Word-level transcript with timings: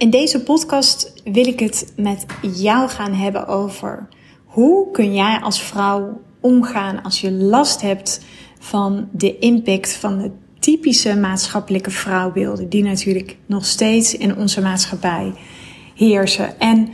in 0.00 0.10
deze 0.10 0.42
podcast 0.42 1.12
wil 1.24 1.46
ik 1.46 1.60
het 1.60 1.92
met 1.96 2.26
jou 2.52 2.88
gaan 2.88 3.12
hebben 3.12 3.46
over 3.46 4.08
hoe 4.44 4.90
kun 4.90 5.14
jij 5.14 5.40
als 5.40 5.62
vrouw 5.62 6.20
omgaan 6.40 7.02
als 7.02 7.20
je 7.20 7.32
last 7.32 7.80
hebt 7.80 8.24
van 8.58 9.08
de 9.12 9.38
impact 9.38 9.92
van 9.92 10.18
de 10.18 10.30
typische 10.58 11.16
maatschappelijke 11.16 11.90
vrouwbeelden 11.90 12.68
die 12.68 12.82
natuurlijk 12.82 13.36
nog 13.46 13.64
steeds 13.64 14.16
in 14.16 14.36
onze 14.36 14.60
maatschappij 14.60 15.32
heersen. 15.94 16.60
En 16.60 16.88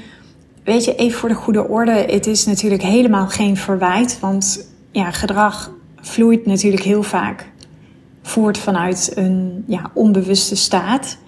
weet 0.65 0.84
je, 0.84 0.95
even 0.95 1.18
voor 1.18 1.29
de 1.29 1.34
goede 1.34 1.68
orde, 1.68 1.93
het 1.93 2.27
is 2.27 2.46
natuurlijk 2.46 2.82
helemaal 2.82 3.29
geen 3.29 3.57
verwijt, 3.57 4.20
want 4.20 4.73
ja, 4.91 5.10
gedrag 5.10 5.70
vloeit 5.96 6.46
natuurlijk 6.46 6.82
heel 6.82 7.02
vaak 7.02 7.51
voort 8.23 8.59
vanuit 8.59 9.12
een 9.15 9.65
ja, 9.66 9.91
onbewuste 9.95 10.57
staat. 10.57 11.18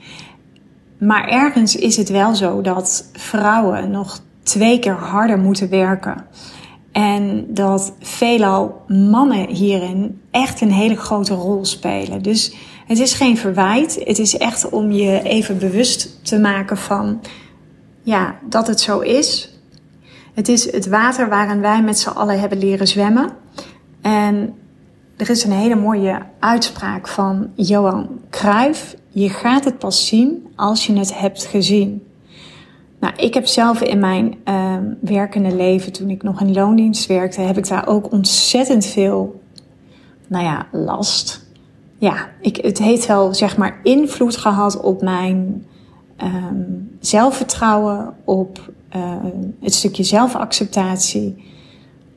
Maar 0.99 1.29
ergens 1.29 1.77
is 1.77 1.97
het 1.97 2.09
wel 2.09 2.35
zo 2.35 2.61
dat 2.61 3.09
vrouwen 3.13 3.91
nog 3.91 4.21
twee 4.43 4.79
keer 4.79 4.97
harder 4.97 5.39
moeten 5.39 5.69
werken. 5.69 6.27
En 6.93 7.47
dat 7.49 7.93
veelal 8.01 8.83
mannen 8.87 9.49
hierin 9.49 10.21
echt 10.31 10.61
een 10.61 10.73
hele 10.73 10.97
grote 10.97 11.35
rol 11.35 11.65
spelen. 11.65 12.23
Dus 12.23 12.55
het 12.87 12.99
is 12.99 13.13
geen 13.13 13.37
verwijt. 13.37 14.01
Het 14.05 14.19
is 14.19 14.37
echt 14.37 14.69
om 14.69 14.93
je 14.93 15.23
even 15.23 15.59
bewust 15.59 16.25
te 16.25 16.39
maken 16.39 16.77
van 16.77 17.21
ja, 18.03 18.39
dat 18.49 18.67
het 18.67 18.81
zo 18.81 18.99
is. 18.99 19.53
Het 20.35 20.49
is 20.49 20.73
het 20.73 20.89
water 20.89 21.29
waarin 21.29 21.61
wij 21.61 21.83
met 21.83 21.99
z'n 21.99 22.09
allen 22.09 22.41
hebben 22.41 22.59
leren 22.59 22.89
zwemmen. 22.89 23.31
En 24.01 24.55
er 25.17 25.31
is 25.31 25.45
een 25.45 25.53
hele 25.53 25.77
mooie 25.77 26.23
uitspraak 26.39 27.09
van 27.09 27.51
Johan 27.55 28.09
Cruijff. 28.31 28.97
Je 29.19 29.29
gaat 29.29 29.65
het 29.65 29.79
pas 29.79 30.07
zien 30.07 30.47
als 30.57 30.87
je 30.87 30.93
het 30.93 31.19
hebt 31.19 31.45
gezien. 31.45 32.07
Nou, 33.01 33.15
ik 33.17 33.35
heb 33.35 33.47
zelf 33.47 33.83
in 33.83 33.99
mijn 33.99 34.35
uh, 34.45 34.77
werkende 35.01 35.57
leven, 35.57 35.93
toen 35.93 36.11
ik 36.11 36.23
nog 36.23 36.41
in 36.41 36.53
loondienst 36.53 37.07
werkte, 37.07 37.41
heb 37.41 37.59
ik 37.59 37.69
daar 37.69 37.87
ook 37.87 38.13
ontzettend 38.13 38.87
veel, 38.87 39.41
nou 40.27 40.45
ja, 40.45 40.67
last. 40.73 41.47
Ja, 41.99 42.29
ik, 42.41 42.57
het 42.57 42.79
heeft 42.79 43.07
wel, 43.07 43.35
zeg 43.35 43.57
maar, 43.57 43.81
invloed 43.83 44.37
gehad 44.37 44.81
op 44.81 45.03
mijn 45.03 45.67
um, 46.23 46.97
zelfvertrouwen, 47.01 48.15
op 48.25 48.73
uh, 48.97 49.15
het 49.61 49.75
stukje 49.75 50.05
zelfacceptatie 50.05 51.45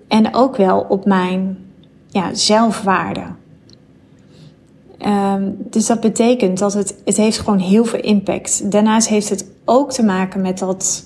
en 0.07 0.35
ook 0.35 0.55
wel 0.55 0.85
op 0.89 1.05
mijn 1.05 1.57
ja, 2.07 2.33
zelfwaarde. 2.33 3.23
Um, 5.05 5.57
dus 5.69 5.85
dat 5.85 5.99
betekent 5.99 6.57
dat 6.57 6.73
het, 6.73 6.95
het 7.05 7.17
heeft 7.17 7.39
gewoon 7.39 7.59
heel 7.59 7.85
veel 7.85 7.99
impact. 7.99 8.71
Daarnaast 8.71 9.07
heeft 9.07 9.29
het 9.29 9.45
ook 9.65 9.91
te 9.91 10.03
maken 10.03 10.41
met 10.41 10.59
dat 10.59 11.03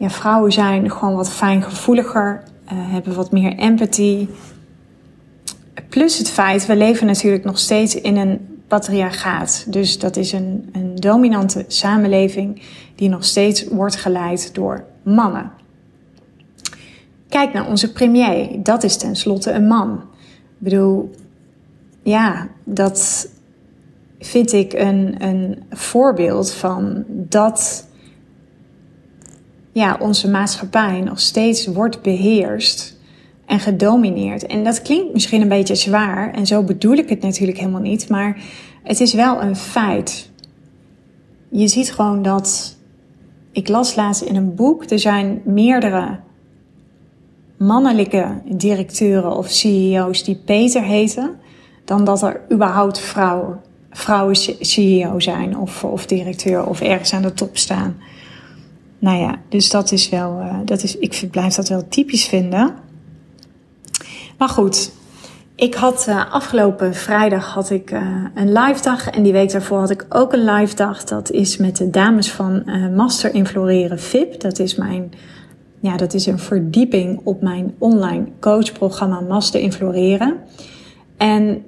vrouwen 0.00 0.52
zijn 0.52 0.90
gewoon 0.90 1.14
wat 1.14 1.30
fijngevoeliger, 1.30 2.42
uh, 2.64 2.70
hebben 2.72 3.14
wat 3.14 3.32
meer 3.32 3.56
empathie. 3.56 4.28
Plus 5.88 6.18
het 6.18 6.30
feit, 6.30 6.66
we 6.66 6.76
leven 6.76 7.06
natuurlijk 7.06 7.44
nog 7.44 7.58
steeds 7.58 7.94
in 7.94 8.16
een 8.16 8.60
patriarchaat. 8.68 9.66
Dus 9.68 9.98
dat 9.98 10.16
is 10.16 10.32
een, 10.32 10.68
een 10.72 10.94
dominante 10.94 11.64
samenleving 11.68 12.62
die 12.94 13.08
nog 13.08 13.24
steeds 13.24 13.68
wordt 13.68 13.96
geleid 13.96 14.54
door 14.54 14.84
mannen. 15.02 15.50
Kijk 17.28 17.52
naar 17.52 17.68
onze 17.68 17.92
premier, 17.92 18.62
dat 18.62 18.82
is 18.82 18.96
tenslotte 18.96 19.52
een 19.52 19.66
man. 19.66 19.92
Ik 19.92 20.58
bedoel, 20.58 21.10
ja, 22.08 22.48
dat 22.64 23.28
vind 24.18 24.52
ik 24.52 24.72
een, 24.72 25.14
een 25.18 25.62
voorbeeld 25.70 26.52
van 26.52 27.04
dat 27.08 27.86
ja, 29.72 29.96
onze 30.00 30.30
maatschappij 30.30 31.00
nog 31.00 31.20
steeds 31.20 31.66
wordt 31.66 32.02
beheerst 32.02 32.96
en 33.46 33.60
gedomineerd. 33.60 34.46
En 34.46 34.64
dat 34.64 34.82
klinkt 34.82 35.12
misschien 35.12 35.42
een 35.42 35.48
beetje 35.48 35.74
zwaar 35.74 36.34
en 36.34 36.46
zo 36.46 36.62
bedoel 36.62 36.96
ik 36.96 37.08
het 37.08 37.20
natuurlijk 37.20 37.58
helemaal 37.58 37.80
niet, 37.80 38.08
maar 38.08 38.42
het 38.82 39.00
is 39.00 39.12
wel 39.14 39.42
een 39.42 39.56
feit. 39.56 40.30
Je 41.48 41.68
ziet 41.68 41.92
gewoon 41.92 42.22
dat. 42.22 42.76
Ik 43.52 43.68
las 43.68 43.94
laatst 43.94 44.22
in 44.22 44.36
een 44.36 44.54
boek, 44.54 44.90
er 44.90 44.98
zijn 44.98 45.40
meerdere 45.44 46.18
mannelijke 47.56 48.40
directeuren 48.44 49.36
of 49.36 49.50
CEO's 49.50 50.24
die 50.24 50.40
Peter 50.44 50.82
heten, 50.82 51.36
dan 51.88 52.04
dat 52.04 52.22
er 52.22 52.40
überhaupt 52.52 52.98
vrouwen, 52.98 53.60
vrouwen 53.90 54.36
CEO 54.60 55.20
zijn 55.20 55.58
of, 55.58 55.84
of 55.84 56.06
directeur 56.06 56.66
of 56.66 56.80
ergens 56.80 57.12
aan 57.12 57.22
de 57.22 57.32
top 57.32 57.56
staan. 57.56 57.96
Nou 58.98 59.18
ja, 59.18 59.34
dus 59.48 59.70
dat 59.70 59.92
is 59.92 60.08
wel, 60.08 60.40
uh, 60.40 60.54
dat 60.64 60.82
is, 60.82 60.96
ik 60.96 61.28
blijf 61.30 61.54
dat 61.54 61.68
wel 61.68 61.88
typisch 61.88 62.24
vinden. 62.26 62.74
Maar 64.38 64.48
goed, 64.48 64.92
ik 65.54 65.74
had 65.74 66.06
uh, 66.08 66.32
afgelopen 66.32 66.94
vrijdag 66.94 67.54
had 67.54 67.70
ik 67.70 67.90
uh, 67.90 68.24
een 68.34 68.52
live 68.52 68.82
dag 68.82 69.10
en 69.10 69.22
die 69.22 69.32
week 69.32 69.52
daarvoor 69.52 69.78
had 69.78 69.90
ik 69.90 70.06
ook 70.08 70.32
een 70.32 70.44
live 70.44 70.74
dag. 70.74 71.04
Dat 71.04 71.30
is 71.30 71.56
met 71.56 71.76
de 71.76 71.90
dames 71.90 72.30
van 72.30 72.64
Master 72.94 73.34
in 73.34 73.46
Floreren 73.46 74.00
VIP. 74.00 74.40
Dat 74.40 74.58
is 74.58 74.74
mijn 74.74 75.12
ja, 75.80 75.96
dat 75.96 76.14
is 76.14 76.26
een 76.26 76.38
verdieping 76.38 77.20
op 77.24 77.42
mijn 77.42 77.74
online 77.78 78.26
coachprogramma 78.40 79.20
Master 79.20 79.60
in 79.60 79.72
Floreren. 79.72 80.36
En 81.16 81.64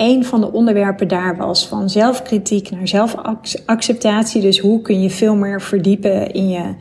een 0.00 0.24
van 0.24 0.40
de 0.40 0.52
onderwerpen 0.52 1.08
daar 1.08 1.36
was 1.36 1.66
van 1.66 1.90
zelfkritiek 1.90 2.70
naar 2.70 2.88
zelfacceptatie. 2.88 4.42
Dus 4.42 4.58
hoe 4.58 4.82
kun 4.82 5.02
je 5.02 5.10
veel 5.10 5.34
meer 5.34 5.60
verdiepen 5.62 6.32
in 6.32 6.48
je 6.48 6.74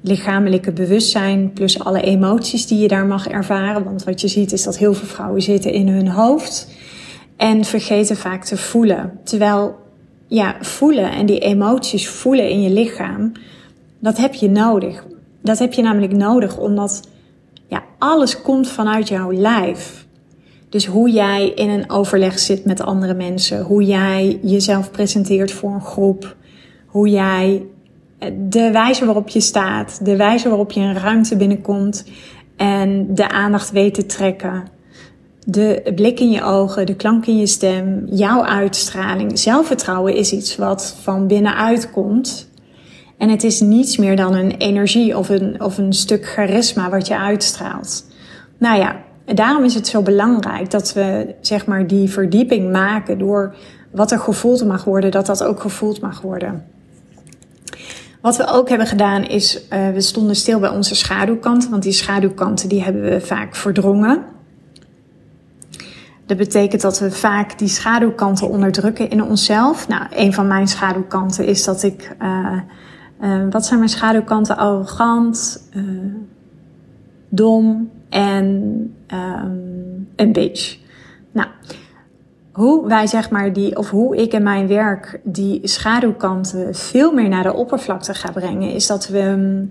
lichamelijke 0.00 0.72
bewustzijn, 0.72 1.52
plus 1.52 1.84
alle 1.84 2.00
emoties 2.00 2.66
die 2.66 2.78
je 2.78 2.88
daar 2.88 3.06
mag 3.06 3.28
ervaren. 3.28 3.84
Want 3.84 4.04
wat 4.04 4.20
je 4.20 4.28
ziet 4.28 4.52
is 4.52 4.62
dat 4.62 4.78
heel 4.78 4.94
veel 4.94 5.08
vrouwen 5.08 5.42
zitten 5.42 5.72
in 5.72 5.88
hun 5.88 6.08
hoofd 6.08 6.68
en 7.36 7.64
vergeten 7.64 8.16
vaak 8.16 8.44
te 8.44 8.56
voelen. 8.56 9.18
Terwijl, 9.24 9.74
ja, 10.26 10.56
voelen 10.60 11.12
en 11.12 11.26
die 11.26 11.38
emoties 11.38 12.08
voelen 12.08 12.48
in 12.48 12.62
je 12.62 12.70
lichaam, 12.70 13.32
dat 13.98 14.16
heb 14.16 14.34
je 14.34 14.50
nodig. 14.50 15.04
Dat 15.42 15.58
heb 15.58 15.72
je 15.72 15.82
namelijk 15.82 16.12
nodig 16.12 16.58
omdat 16.58 17.08
ja, 17.66 17.82
alles 17.98 18.42
komt 18.42 18.68
vanuit 18.68 19.08
jouw 19.08 19.32
lijf. 19.32 20.01
Dus 20.72 20.86
hoe 20.86 21.10
jij 21.10 21.48
in 21.48 21.68
een 21.68 21.90
overleg 21.90 22.38
zit 22.38 22.64
met 22.64 22.80
andere 22.80 23.14
mensen, 23.14 23.62
hoe 23.62 23.84
jij 23.84 24.38
jezelf 24.42 24.90
presenteert 24.90 25.52
voor 25.52 25.70
een 25.70 25.84
groep, 25.84 26.36
hoe 26.86 27.08
jij 27.08 27.62
eh, 28.18 28.30
de 28.48 28.70
wijze 28.70 29.04
waarop 29.04 29.28
je 29.28 29.40
staat, 29.40 30.04
de 30.04 30.16
wijze 30.16 30.48
waarop 30.48 30.72
je 30.72 30.80
een 30.80 30.98
ruimte 30.98 31.36
binnenkomt 31.36 32.04
en 32.56 33.14
de 33.14 33.28
aandacht 33.28 33.70
weet 33.70 33.94
te 33.94 34.06
trekken. 34.06 34.64
De 35.44 35.92
blik 35.94 36.20
in 36.20 36.30
je 36.30 36.42
ogen, 36.42 36.86
de 36.86 36.96
klank 36.96 37.26
in 37.26 37.38
je 37.38 37.46
stem, 37.46 38.06
jouw 38.10 38.44
uitstraling. 38.44 39.38
Zelfvertrouwen 39.38 40.14
is 40.14 40.32
iets 40.32 40.56
wat 40.56 40.96
van 41.02 41.26
binnenuit 41.26 41.90
komt 41.90 42.50
en 43.18 43.28
het 43.28 43.44
is 43.44 43.60
niets 43.60 43.96
meer 43.96 44.16
dan 44.16 44.34
een 44.34 44.50
energie 44.50 45.18
of 45.18 45.28
een, 45.28 45.62
of 45.62 45.78
een 45.78 45.92
stuk 45.92 46.26
charisma 46.26 46.90
wat 46.90 47.06
je 47.06 47.18
uitstraalt. 47.18 48.06
Nou 48.58 48.78
ja, 48.78 49.02
daarom 49.24 49.64
is 49.64 49.74
het 49.74 49.86
zo 49.86 50.02
belangrijk 50.02 50.70
dat 50.70 50.92
we 50.92 51.34
zeg 51.40 51.66
maar 51.66 51.86
die 51.86 52.10
verdieping 52.10 52.72
maken 52.72 53.18
door 53.18 53.54
wat 53.90 54.12
er 54.12 54.18
gevoeld 54.18 54.66
mag 54.66 54.84
worden, 54.84 55.10
dat 55.10 55.26
dat 55.26 55.44
ook 55.44 55.60
gevoeld 55.60 56.00
mag 56.00 56.20
worden. 56.20 56.64
Wat 58.20 58.36
we 58.36 58.46
ook 58.46 58.68
hebben 58.68 58.86
gedaan 58.86 59.24
is, 59.24 59.66
uh, 59.72 59.90
we 59.90 60.00
stonden 60.00 60.36
stil 60.36 60.58
bij 60.60 60.70
onze 60.70 60.94
schaduwkanten, 60.94 61.70
want 61.70 61.82
die 61.82 61.92
schaduwkanten 61.92 62.68
die 62.68 62.82
hebben 62.82 63.02
we 63.02 63.20
vaak 63.20 63.54
verdrongen. 63.54 64.24
Dat 66.26 66.36
betekent 66.36 66.82
dat 66.82 66.98
we 66.98 67.10
vaak 67.10 67.58
die 67.58 67.68
schaduwkanten 67.68 68.48
onderdrukken 68.48 69.10
in 69.10 69.22
onszelf. 69.22 69.88
Nou, 69.88 70.06
een 70.10 70.32
van 70.32 70.46
mijn 70.46 70.68
schaduwkanten 70.68 71.46
is 71.46 71.64
dat 71.64 71.82
ik 71.82 72.16
uh, 72.22 72.58
uh, 73.22 73.44
wat 73.50 73.66
zijn 73.66 73.78
mijn 73.78 73.90
schaduwkanten? 73.90 74.56
Arrogant, 74.56 75.68
dom 77.28 77.90
en 78.12 78.46
um, 79.12 80.08
een 80.16 80.32
bitch. 80.32 80.78
Nou, 81.32 81.48
hoe 82.52 82.86
wij 82.86 83.06
zeg 83.06 83.30
maar 83.30 83.52
die, 83.52 83.76
of 83.76 83.90
hoe 83.90 84.16
ik 84.16 84.32
in 84.32 84.42
mijn 84.42 84.66
werk 84.66 85.20
die 85.22 85.60
schaduwkanten 85.62 86.74
veel 86.74 87.12
meer 87.12 87.28
naar 87.28 87.42
de 87.42 87.54
oppervlakte 87.54 88.14
ga 88.14 88.30
brengen, 88.30 88.70
is 88.70 88.86
dat 88.86 89.08
we. 89.08 89.66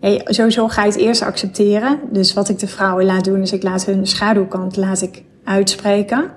Hey, 0.00 0.20
sowieso 0.24 0.68
ga 0.68 0.84
je 0.84 0.90
het 0.90 1.00
eerst 1.00 1.22
accepteren. 1.22 1.98
Dus 2.10 2.32
wat 2.32 2.48
ik 2.48 2.58
de 2.58 2.66
vrouwen 2.66 3.04
laat 3.04 3.24
doen, 3.24 3.40
is 3.40 3.52
ik 3.52 3.62
laat 3.62 3.84
hun 3.84 4.06
schaduwkant 4.06 4.76
laat 4.76 5.02
ik 5.02 5.22
uitspreken. 5.44 6.30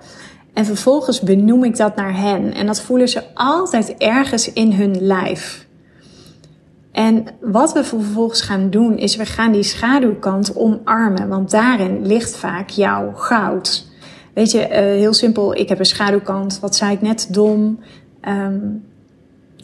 En 0.54 0.66
vervolgens 0.66 1.22
benoem 1.22 1.64
ik 1.64 1.78
dat 1.78 1.96
naar 1.96 2.18
hen. 2.18 2.54
En 2.54 2.66
dat 2.66 2.82
voelen 2.82 3.10
ze 3.10 3.24
altijd 3.34 3.98
ergens 3.98 4.54
in 4.54 4.72
hun 4.72 5.02
lijf. 5.02 5.63
En 6.94 7.26
wat 7.42 7.74
we 7.74 7.84
vervolgens 7.84 8.42
gaan 8.42 8.70
doen, 8.70 8.98
is 8.98 9.16
we 9.16 9.26
gaan 9.26 9.52
die 9.52 9.64
schaduwkant 9.64 10.56
omarmen. 10.56 11.28
Want 11.28 11.52
daarin 11.52 12.06
ligt 12.06 12.36
vaak 12.36 12.70
jouw 12.70 13.12
goud. 13.14 13.86
Weet 14.34 14.52
je, 14.52 14.60
uh, 14.60 14.76
heel 14.76 15.14
simpel, 15.14 15.56
ik 15.56 15.70
heb 15.70 15.80
een 15.80 15.86
schaduwkant. 15.86 16.60
Wat 16.60 16.76
zei 16.76 16.94
ik 16.94 17.02
net? 17.02 17.28
Dom, 17.32 17.80
um, 18.28 18.84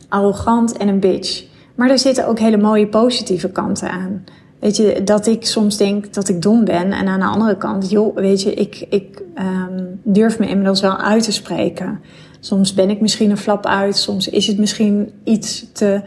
arrogant 0.07 0.77
en 0.77 0.87
een 0.87 0.99
bitch. 0.99 1.45
Maar 1.75 1.89
er 1.89 1.99
zitten 1.99 2.27
ook 2.27 2.39
hele 2.39 2.57
mooie 2.57 2.87
positieve 2.87 3.49
kanten 3.49 3.91
aan. 3.91 4.23
Weet 4.59 4.77
je, 4.77 5.01
dat 5.03 5.27
ik 5.27 5.45
soms 5.45 5.77
denk 5.77 6.13
dat 6.13 6.29
ik 6.29 6.41
dom 6.41 6.65
ben. 6.65 6.91
En 6.91 7.07
aan 7.07 7.19
de 7.19 7.25
andere 7.25 7.57
kant, 7.57 7.89
joh, 7.89 8.15
weet 8.15 8.41
je, 8.41 8.53
ik, 8.53 8.85
ik 8.89 9.21
um, 9.37 9.99
durf 10.03 10.39
me 10.39 10.47
inmiddels 10.47 10.81
wel 10.81 10.97
uit 10.97 11.23
te 11.23 11.31
spreken. 11.31 11.99
Soms 12.39 12.73
ben 12.73 12.89
ik 12.89 13.01
misschien 13.01 13.29
een 13.29 13.37
flap 13.37 13.65
uit. 13.65 13.97
Soms 13.97 14.29
is 14.29 14.47
het 14.47 14.57
misschien 14.57 15.11
iets 15.23 15.65
te 15.71 16.01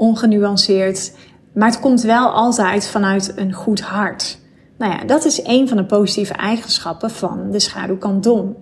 ongenuanceerd. 0.00 1.12
Maar 1.54 1.68
het 1.68 1.80
komt 1.80 2.02
wel 2.02 2.28
altijd 2.28 2.88
vanuit 2.88 3.32
een 3.36 3.52
goed 3.52 3.80
hart. 3.80 4.38
Nou 4.78 4.92
ja, 4.92 5.04
dat 5.04 5.24
is 5.24 5.40
een 5.44 5.68
van 5.68 5.76
de 5.76 5.84
positieve 5.84 6.32
eigenschappen 6.32 7.10
van 7.10 7.50
de 7.50 7.60
schaduwkant 7.60 8.22
dom. 8.22 8.56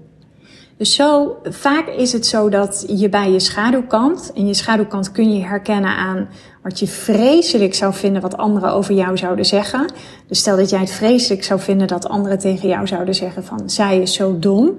Dus 0.77 0.95
zo, 0.95 1.37
vaak 1.43 1.87
is 1.87 2.13
het 2.13 2.27
zo 2.27 2.49
dat 2.49 2.85
je 2.89 3.09
bij 3.09 3.31
je 3.31 3.41
schaduwkant, 3.41 4.33
en 4.35 4.47
je 4.47 4.55
schaduwkant 4.55 5.13
kun 5.13 5.33
je 5.33 5.45
herkennen 5.45 5.97
aan 5.97 6.29
wat 6.63 6.79
je 6.79 6.87
vreselijk 6.87 7.75
zou 7.75 7.95
vinden 7.95 8.23
wat 8.23 8.37
anderen 8.37 8.73
over 8.73 8.95
jou 8.95 9.17
zouden 9.17 9.45
zeggen. 9.45 9.93
Dus 10.27 10.39
stel 10.39 10.57
dat 10.57 10.71
jij 10.71 10.81
het 10.81 10.91
vreselijk 10.91 11.45
zou 11.45 11.61
vinden 11.61 11.87
dat 11.87 12.09
anderen 12.09 12.39
tegen 12.39 12.69
jou 12.69 12.87
zouden 12.87 13.15
zeggen 13.15 13.45
van 13.45 13.71
zij 13.71 14.01
is 14.01 14.15
zo 14.15 14.39
dom. 14.39 14.77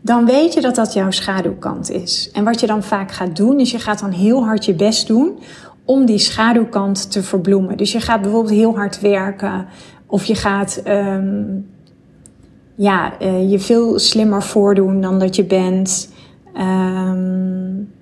Dan 0.00 0.26
weet 0.26 0.54
je 0.54 0.60
dat 0.60 0.74
dat 0.74 0.92
jouw 0.92 1.10
schaduwkant 1.10 1.90
is. 1.90 2.30
En 2.32 2.44
wat 2.44 2.60
je 2.60 2.66
dan 2.66 2.82
vaak 2.82 3.12
gaat 3.12 3.36
doen, 3.36 3.60
is 3.60 3.70
je 3.70 3.78
gaat 3.78 4.00
dan 4.00 4.10
heel 4.10 4.44
hard 4.44 4.64
je 4.64 4.74
best 4.74 5.06
doen 5.06 5.38
om 5.84 6.04
die 6.04 6.18
schaduwkant 6.18 7.12
te 7.12 7.22
verbloemen. 7.22 7.76
Dus 7.76 7.92
je 7.92 8.00
gaat 8.00 8.20
bijvoorbeeld 8.20 8.54
heel 8.54 8.76
hard 8.76 9.00
werken 9.00 9.66
of 10.06 10.24
je 10.24 10.34
gaat 10.34 10.82
um, 10.86 11.66
ja, 12.74 13.20
uh, 13.20 13.50
je 13.50 13.58
veel 13.58 13.98
slimmer 13.98 14.42
voordoen 14.42 15.00
dan 15.00 15.18
dat 15.18 15.36
je 15.36 15.44
bent. 15.44 16.12
Um, 16.56 17.92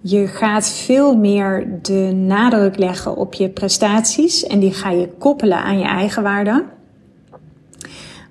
je 0.00 0.26
gaat 0.26 0.68
veel 0.68 1.16
meer 1.16 1.78
de 1.82 2.12
nadruk 2.14 2.78
leggen 2.78 3.16
op 3.16 3.34
je 3.34 3.48
prestaties 3.48 4.46
en 4.46 4.60
die 4.60 4.72
ga 4.72 4.90
je 4.90 5.08
koppelen 5.18 5.62
aan 5.62 5.78
je 5.78 5.84
eigen 5.84 6.22
waarde. 6.22 6.64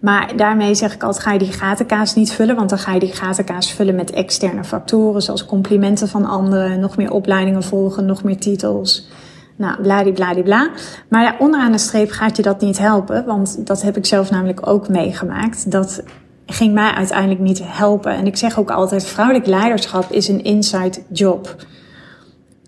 Maar 0.05 0.35
daarmee 0.35 0.75
zeg 0.75 0.93
ik 0.93 1.03
altijd, 1.03 1.23
ga 1.23 1.31
je 1.31 1.39
die 1.39 1.51
gatenkaas 1.51 2.15
niet 2.15 2.31
vullen, 2.31 2.55
want 2.55 2.69
dan 2.69 2.79
ga 2.79 2.93
je 2.93 2.99
die 2.99 3.13
gatenkaas 3.13 3.73
vullen 3.73 3.95
met 3.95 4.11
externe 4.11 4.63
factoren, 4.63 5.21
zoals 5.21 5.45
complimenten 5.45 6.07
van 6.07 6.25
anderen, 6.25 6.79
nog 6.79 6.97
meer 6.97 7.11
opleidingen 7.11 7.63
volgen, 7.63 8.05
nog 8.05 8.23
meer 8.23 8.37
titels. 8.37 9.07
Nou, 9.55 9.81
bladibladibla. 9.81 10.69
Maar 11.09 11.23
ja, 11.23 11.35
onderaan 11.39 11.71
de 11.71 11.77
streep 11.77 12.11
gaat 12.11 12.37
je 12.37 12.41
dat 12.41 12.61
niet 12.61 12.77
helpen, 12.77 13.25
want 13.25 13.67
dat 13.67 13.81
heb 13.81 13.97
ik 13.97 14.05
zelf 14.05 14.29
namelijk 14.31 14.67
ook 14.67 14.89
meegemaakt. 14.89 15.71
Dat 15.71 16.03
ging 16.45 16.73
mij 16.73 16.91
uiteindelijk 16.91 17.39
niet 17.39 17.61
helpen. 17.63 18.11
En 18.11 18.25
ik 18.25 18.37
zeg 18.37 18.59
ook 18.59 18.71
altijd, 18.71 19.05
vrouwelijk 19.05 19.45
leiderschap 19.45 20.11
is 20.11 20.27
een 20.27 20.43
inside 20.43 21.01
job. 21.09 21.55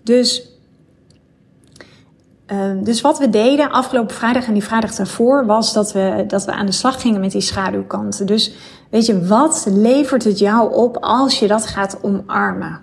Dus 0.02 0.47
Ehm, 2.48 2.82
dus 2.82 3.00
wat 3.00 3.18
we 3.18 3.30
deden 3.30 3.70
afgelopen 3.70 4.14
vrijdag 4.14 4.46
en 4.46 4.52
die 4.52 4.64
vrijdag 4.64 4.94
daarvoor 4.94 5.46
was 5.46 5.72
dat 5.72 5.92
we, 5.92 6.24
dat 6.26 6.44
we 6.44 6.52
aan 6.52 6.66
de 6.66 6.72
slag 6.72 7.00
gingen 7.00 7.20
met 7.20 7.32
die 7.32 7.40
schaduwkanten. 7.40 8.26
Dus 8.26 8.52
weet 8.90 9.06
je, 9.06 9.26
wat 9.26 9.66
levert 9.70 10.24
het 10.24 10.38
jou 10.38 10.74
op 10.74 10.96
als 10.96 11.38
je 11.38 11.46
dat 11.46 11.66
gaat 11.66 11.98
omarmen? 12.02 12.80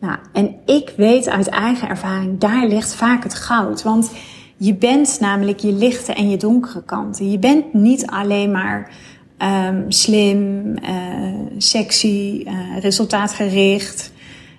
Nou, 0.00 0.18
en 0.32 0.54
ik 0.66 0.92
weet 0.96 1.28
uit 1.28 1.48
eigen 1.48 1.88
ervaring, 1.88 2.38
daar 2.38 2.66
ligt 2.66 2.94
vaak 2.94 3.22
het 3.22 3.34
goud. 3.34 3.82
Want 3.82 4.10
je 4.56 4.74
bent 4.74 5.20
namelijk 5.20 5.58
je 5.58 5.72
lichte 5.72 6.12
en 6.12 6.30
je 6.30 6.36
donkere 6.36 6.82
kanten. 6.82 7.30
Je 7.30 7.38
bent 7.38 7.74
niet 7.74 8.06
alleen 8.06 8.50
maar 8.50 8.90
um, 9.68 9.84
slim, 9.88 10.74
uh, 10.82 11.58
sexy, 11.58 12.44
uh, 12.46 12.78
resultaatgericht. 12.78 14.12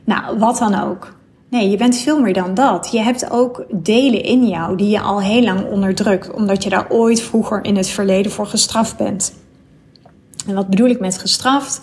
Nou, 0.03 0.39
wat 0.39 0.57
dan 0.57 0.81
ook. 0.81 1.13
Nee, 1.51 1.69
je 1.69 1.77
bent 1.77 1.98
veel 1.98 2.19
meer 2.19 2.33
dan 2.33 2.53
dat. 2.53 2.89
Je 2.92 3.00
hebt 3.00 3.31
ook 3.31 3.65
delen 3.71 4.24
in 4.24 4.48
jou 4.48 4.77
die 4.77 4.89
je 4.89 5.00
al 5.00 5.21
heel 5.21 5.44
lang 5.44 5.65
onderdrukt, 5.71 6.31
omdat 6.31 6.63
je 6.63 6.69
daar 6.69 6.89
ooit 6.89 7.21
vroeger 7.21 7.63
in 7.63 7.75
het 7.75 7.88
verleden 7.88 8.31
voor 8.31 8.48
gestraft 8.48 8.98
bent. 8.98 9.33
En 10.48 10.56
wat 10.56 10.68
bedoel 10.68 10.89
ik 10.89 11.00
met 11.00 11.18
gestraft? 11.18 11.81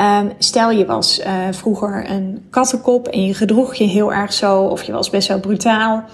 Um, 0.00 0.32
stel 0.38 0.70
je 0.70 0.86
was 0.86 1.20
uh, 1.20 1.26
vroeger 1.50 2.10
een 2.10 2.46
kattenkop 2.50 3.08
en 3.08 3.26
je 3.26 3.34
gedroeg 3.34 3.74
je 3.74 3.84
heel 3.84 4.12
erg 4.12 4.32
zo, 4.32 4.62
of 4.62 4.82
je 4.82 4.92
was 4.92 5.10
best 5.10 5.28
wel 5.28 5.40
brutaal. 5.40 6.04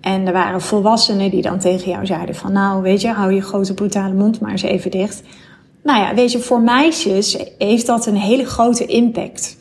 En 0.00 0.26
er 0.26 0.32
waren 0.32 0.60
volwassenen 0.60 1.30
die 1.30 1.42
dan 1.42 1.58
tegen 1.58 1.90
jou 1.90 2.06
zeiden 2.06 2.34
van 2.34 2.52
nou 2.52 2.82
weet 2.82 3.00
je, 3.00 3.08
hou 3.08 3.32
je 3.32 3.40
grote 3.40 3.74
brutale 3.74 4.14
mond 4.14 4.40
maar 4.40 4.50
eens 4.50 4.62
even 4.62 4.90
dicht. 4.90 5.22
Nou 5.82 5.98
ja, 5.98 6.14
weet 6.14 6.32
je, 6.32 6.38
voor 6.38 6.60
meisjes 6.60 7.38
heeft 7.58 7.86
dat 7.86 8.06
een 8.06 8.16
hele 8.16 8.44
grote 8.44 8.86
impact. 8.86 9.57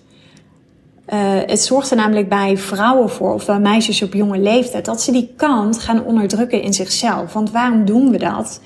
Uh, 1.14 1.20
het 1.46 1.62
zorgt 1.62 1.92
er 1.92 1.98
namelijk 1.98 2.30
bij 2.30 2.58
vrouwen 2.58 3.10
voor, 3.10 3.34
of 3.34 3.46
bij 3.46 3.60
meisjes 3.60 4.02
op 4.02 4.14
jonge 4.14 4.40
leeftijd, 4.40 4.86
dat 4.86 5.02
ze 5.02 5.12
die 5.12 5.34
kant 5.38 5.80
gaan 5.80 6.04
onderdrukken 6.04 6.62
in 6.62 6.74
zichzelf. 6.74 7.34
Want 7.34 7.52
waarom 7.52 7.86
doen 7.86 8.12
we 8.12 8.18
dat? 8.18 8.62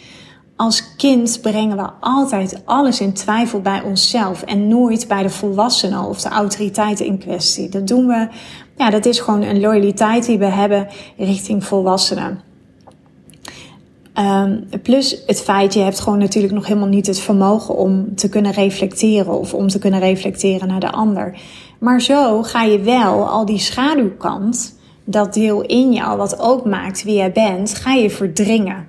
Als 0.55 0.95
kind 0.95 1.41
brengen 1.41 1.77
we 1.77 1.89
altijd 1.99 2.61
alles 2.65 3.01
in 3.01 3.13
twijfel 3.13 3.61
bij 3.61 3.81
onszelf 3.81 4.41
en 4.41 4.67
nooit 4.67 5.07
bij 5.07 5.23
de 5.23 5.29
volwassenen 5.29 6.03
of 6.03 6.21
de 6.21 6.29
autoriteiten 6.29 7.05
in 7.05 7.17
kwestie. 7.17 7.69
Dat 7.69 7.87
doen 7.87 8.07
we, 8.07 8.27
ja, 8.77 8.89
dat 8.89 9.05
is 9.05 9.19
gewoon 9.19 9.41
een 9.41 9.59
loyaliteit 9.59 10.25
die 10.25 10.37
we 10.37 10.45
hebben 10.45 10.87
richting 11.17 11.63
volwassenen. 11.63 12.50
Um, 14.21 14.81
plus 14.81 15.23
het 15.25 15.41
feit, 15.41 15.73
je 15.73 15.79
hebt 15.79 15.99
gewoon 15.99 16.19
natuurlijk 16.19 16.53
nog 16.53 16.67
helemaal 16.67 16.87
niet 16.87 17.07
het 17.07 17.19
vermogen 17.19 17.75
om 17.75 18.15
te 18.15 18.29
kunnen 18.29 18.51
reflecteren 18.51 19.39
of 19.39 19.53
om 19.53 19.67
te 19.67 19.79
kunnen 19.79 19.99
reflecteren 19.99 20.67
naar 20.67 20.79
de 20.79 20.91
ander. 20.91 21.39
Maar 21.79 22.01
zo 22.01 22.43
ga 22.43 22.63
je 22.63 22.79
wel 22.79 23.27
al 23.27 23.45
die 23.45 23.59
schaduwkant, 23.59 24.79
dat 25.03 25.33
deel 25.33 25.61
in 25.61 25.93
jou 25.93 26.17
wat 26.17 26.39
ook 26.39 26.65
maakt 26.65 27.03
wie 27.03 27.15
jij 27.15 27.31
bent, 27.31 27.75
ga 27.75 27.93
je 27.93 28.09
verdringen. 28.09 28.87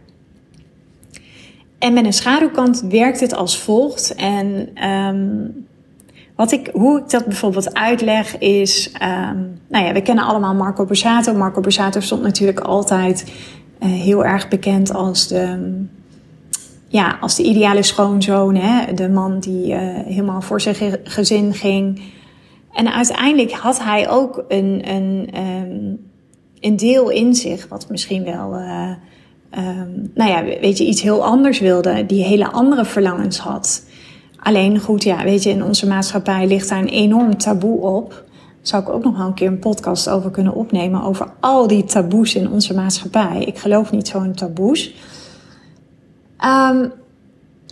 En 1.78 1.92
met 1.92 2.04
een 2.04 2.12
schaduwkant 2.12 2.84
werkt 2.88 3.20
het 3.20 3.34
als 3.34 3.58
volgt. 3.58 4.14
En 4.14 4.68
um, 4.88 5.66
wat 6.36 6.52
ik, 6.52 6.70
hoe 6.72 6.98
ik 6.98 7.10
dat 7.10 7.24
bijvoorbeeld 7.24 7.74
uitleg 7.74 8.38
is, 8.38 8.92
um, 9.02 9.60
nou 9.68 9.84
ja, 9.84 9.92
we 9.92 10.02
kennen 10.02 10.24
allemaal 10.24 10.54
Marco 10.54 10.84
Borsato. 10.84 11.34
Marco 11.34 11.60
Borsato 11.60 12.00
stond 12.00 12.22
natuurlijk 12.22 12.60
altijd 12.60 13.32
heel 13.88 14.24
erg 14.24 14.48
bekend 14.48 14.94
als 14.94 15.28
de, 15.28 15.72
ja, 16.88 17.18
als 17.20 17.36
de 17.36 17.42
ideale 17.42 17.82
schoonzoon. 17.82 18.54
Hè? 18.54 18.94
De 18.94 19.08
man 19.08 19.40
die 19.40 19.72
uh, 19.72 19.78
helemaal 20.04 20.40
voor 20.40 20.60
zijn 20.60 20.98
gezin 21.04 21.54
ging. 21.54 22.02
En 22.72 22.92
uiteindelijk 22.92 23.52
had 23.52 23.82
hij 23.82 24.10
ook 24.10 24.44
een, 24.48 24.82
een, 24.84 25.28
um, 25.36 26.10
een 26.60 26.76
deel 26.76 27.10
in 27.10 27.34
zich, 27.34 27.68
wat 27.68 27.90
misschien 27.90 28.24
wel, 28.24 28.54
uh, 28.54 28.90
um, 29.58 30.10
nou 30.14 30.30
ja, 30.30 30.44
weet 30.60 30.78
je, 30.78 30.86
iets 30.86 31.02
heel 31.02 31.24
anders 31.24 31.58
wilde, 31.60 32.06
die 32.06 32.24
hele 32.24 32.50
andere 32.50 32.84
verlangens 32.84 33.38
had. 33.38 33.84
Alleen 34.36 34.78
goed, 34.78 35.02
ja, 35.02 35.24
weet 35.24 35.42
je, 35.42 35.50
in 35.50 35.64
onze 35.64 35.86
maatschappij 35.86 36.46
ligt 36.46 36.68
daar 36.68 36.78
een 36.78 36.88
enorm 36.88 37.38
taboe 37.38 37.80
op. 37.80 38.24
Zou 38.62 38.82
ik 38.82 38.88
ook 38.88 39.04
nog 39.04 39.16
wel 39.16 39.26
een 39.26 39.34
keer 39.34 39.48
een 39.48 39.58
podcast 39.58 40.08
over 40.08 40.30
kunnen 40.30 40.54
opnemen, 40.54 41.02
over 41.02 41.32
al 41.40 41.66
die 41.66 41.84
taboes 41.84 42.34
in 42.34 42.50
onze 42.50 42.74
maatschappij. 42.74 43.44
Ik 43.44 43.58
geloof 43.58 43.92
niet 43.92 44.08
zo 44.08 44.22
in 44.22 44.34
taboes. 44.34 44.94
Um, 46.44 46.92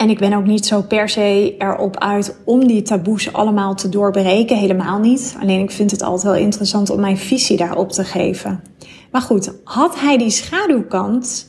en 0.00 0.11
ik 0.11 0.18
ben 0.18 0.32
ook 0.32 0.47
niet 0.47 0.66
zo 0.66 0.82
per 0.82 1.09
se 1.09 1.54
erop 1.59 1.99
uit 1.99 2.37
om 2.44 2.66
die 2.66 2.82
taboes 2.82 3.32
allemaal 3.32 3.75
te 3.75 3.88
doorbreken. 3.88 4.56
Helemaal 4.56 4.99
niet. 4.99 5.37
Alleen 5.40 5.61
ik 5.61 5.70
vind 5.70 5.90
het 5.90 6.02
altijd 6.02 6.23
wel 6.23 6.42
interessant 6.42 6.90
om 6.90 7.00
mijn 7.00 7.18
visie 7.18 7.56
daarop 7.56 7.92
te 7.92 8.04
geven. 8.04 8.62
Maar 9.11 9.20
goed, 9.20 9.52
had 9.64 10.00
hij 10.00 10.18
die 10.18 10.30
schaduwkant, 10.30 11.49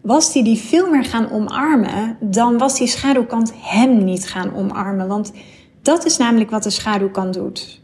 was 0.00 0.32
hij 0.32 0.44
die 0.44 0.58
veel 0.58 0.90
meer 0.90 1.04
gaan 1.04 1.30
omarmen, 1.30 2.16
dan 2.20 2.58
was 2.58 2.78
die 2.78 2.86
schaduwkant 2.86 3.52
hem 3.56 4.04
niet 4.04 4.28
gaan 4.28 4.54
omarmen. 4.54 5.08
Want 5.08 5.32
dat 5.82 6.04
is 6.04 6.16
namelijk 6.16 6.50
wat 6.50 6.62
de 6.62 6.70
schaduwkant 6.70 7.34
doet. 7.34 7.81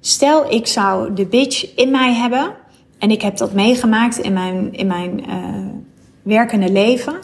Stel, 0.00 0.52
ik 0.52 0.66
zou 0.66 1.14
de 1.14 1.26
bitch 1.26 1.76
in 1.76 1.90
mij 1.90 2.14
hebben. 2.14 2.54
En 2.98 3.10
ik 3.10 3.22
heb 3.22 3.36
dat 3.36 3.52
meegemaakt 3.52 4.18
in 4.18 4.32
mijn, 4.32 4.72
in 4.72 4.86
mijn 4.86 5.24
uh, 5.28 5.34
werkende 6.22 6.72
leven 6.72 7.18